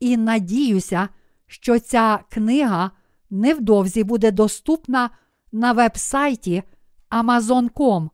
і 0.00 0.16
надіюся, 0.16 1.08
що 1.46 1.78
ця 1.78 2.20
книга 2.30 2.90
невдовзі 3.30 4.04
буде 4.04 4.30
доступна 4.30 5.10
на 5.52 5.72
веб-сайті 5.72 6.62
Amazon.com, 7.10 8.08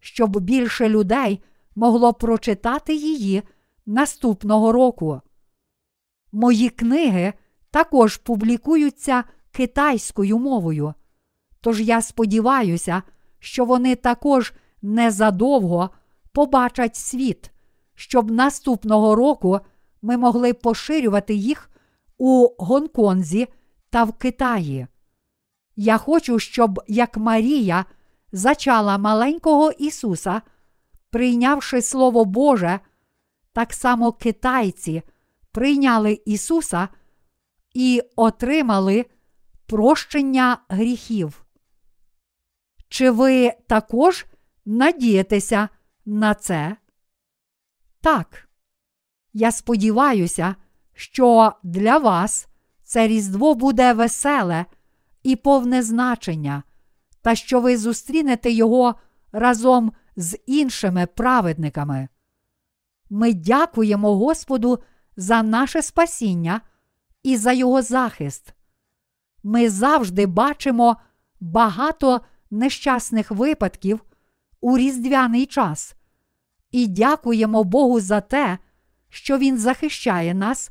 щоб 0.00 0.40
більше 0.40 0.88
людей 0.88 1.42
могло 1.76 2.14
прочитати 2.14 2.94
її 2.94 3.42
наступного 3.86 4.72
року. 4.72 5.20
Мої 6.32 6.68
книги 6.68 7.32
також 7.70 8.16
публікуються 8.16 9.24
китайською 9.52 10.38
мовою. 10.38 10.94
Тож 11.60 11.80
я 11.80 12.02
сподіваюся, 12.02 13.02
що 13.38 13.64
вони 13.64 13.96
також 13.96 14.52
незадовго 14.82 15.90
побачать 16.32 16.96
світ, 16.96 17.50
щоб 18.00 18.30
наступного 18.30 19.14
року 19.14 19.60
ми 20.02 20.16
могли 20.16 20.54
поширювати 20.54 21.34
їх 21.34 21.70
у 22.18 22.48
Гонконзі 22.58 23.48
та 23.90 24.04
в 24.04 24.12
Китаї. 24.12 24.86
Я 25.76 25.98
хочу, 25.98 26.38
щоб 26.38 26.80
як 26.88 27.16
Марія 27.16 27.84
зачала 28.32 28.98
маленького 28.98 29.70
Ісуса, 29.70 30.42
прийнявши 31.10 31.82
Слово 31.82 32.24
Боже, 32.24 32.80
так 33.52 33.72
само 33.72 34.12
китайці 34.12 35.02
прийняли 35.52 36.20
Ісуса 36.24 36.88
і 37.74 38.02
отримали 38.16 39.06
прощення 39.66 40.58
гріхів. 40.68 41.44
Чи 42.88 43.10
ви 43.10 43.52
також 43.66 44.26
надієтеся 44.64 45.68
на 46.06 46.34
це? 46.34 46.76
Так. 48.00 48.48
Я 49.32 49.52
сподіваюся, 49.52 50.54
що 50.92 51.52
для 51.62 51.98
вас 51.98 52.48
це 52.82 53.08
Різдво 53.08 53.54
буде 53.54 53.92
веселе 53.92 54.66
і 55.22 55.36
повне 55.36 55.82
значення, 55.82 56.62
та 57.22 57.34
що 57.34 57.60
ви 57.60 57.76
зустрінете 57.76 58.50
його 58.50 58.94
разом 59.32 59.92
з 60.16 60.38
іншими 60.46 61.06
праведниками. 61.06 62.08
Ми 63.10 63.32
дякуємо 63.32 64.16
Господу 64.16 64.78
за 65.16 65.42
наше 65.42 65.82
спасіння 65.82 66.60
і 67.22 67.36
за 67.36 67.52
Його 67.52 67.82
захист. 67.82 68.54
Ми 69.42 69.70
завжди 69.70 70.26
бачимо 70.26 70.96
багато 71.40 72.20
нещасних 72.50 73.30
випадків 73.30 74.00
у 74.60 74.78
різдвяний 74.78 75.46
час 75.46 75.94
і 76.70 76.86
дякуємо 76.86 77.64
Богу 77.64 78.00
за 78.00 78.20
те, 78.20 78.58
що 79.08 79.38
Він 79.38 79.58
захищає 79.58 80.34
нас 80.34 80.70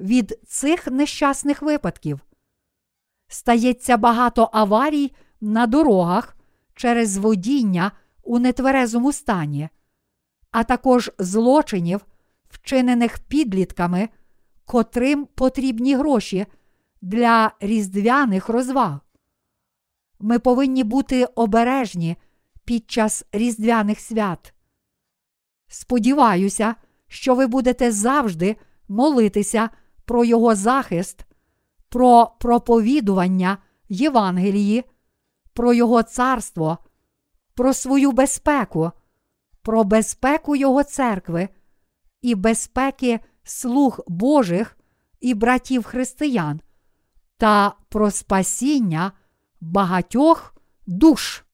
від 0.00 0.38
цих 0.46 0.86
нещасних 0.86 1.62
випадків. 1.62 2.20
Стається 3.28 3.96
багато 3.96 4.50
аварій 4.52 5.12
на 5.40 5.66
дорогах 5.66 6.36
через 6.74 7.16
водіння 7.16 7.92
у 8.22 8.38
нетверезому 8.38 9.12
стані, 9.12 9.68
а 10.50 10.64
також 10.64 11.10
злочинів, 11.18 12.06
вчинених 12.50 13.18
підлітками, 13.18 14.08
котрим 14.64 15.26
потрібні 15.34 15.94
гроші 15.94 16.46
для 17.02 17.52
різдвяних 17.60 18.48
розваг. 18.48 19.00
Ми 20.20 20.38
повинні 20.38 20.84
бути 20.84 21.24
обережні 21.24 22.16
під 22.64 22.90
час 22.90 23.24
різдвяних 23.32 24.00
свят. 24.00 24.54
Сподіваюся, 25.72 26.74
що 27.08 27.34
ви 27.34 27.46
будете 27.46 27.92
завжди 27.92 28.56
молитися 28.88 29.70
про 30.04 30.24
Його 30.24 30.54
захист, 30.54 31.26
про 31.88 32.32
проповідування 32.40 33.58
Євангелії, 33.88 34.84
про 35.52 35.72
Його 35.72 36.02
царство, 36.02 36.78
про 37.54 37.74
свою 37.74 38.12
безпеку, 38.12 38.90
про 39.62 39.84
безпеку 39.84 40.56
Його 40.56 40.84
церкви 40.84 41.48
і 42.22 42.34
безпеки 42.34 43.20
слуг 43.42 44.00
Божих 44.06 44.78
і 45.20 45.34
братів 45.34 45.84
християн 45.84 46.60
та 47.36 47.72
про 47.88 48.10
спасіння 48.10 49.12
багатьох 49.60 50.54
душ. 50.86 51.44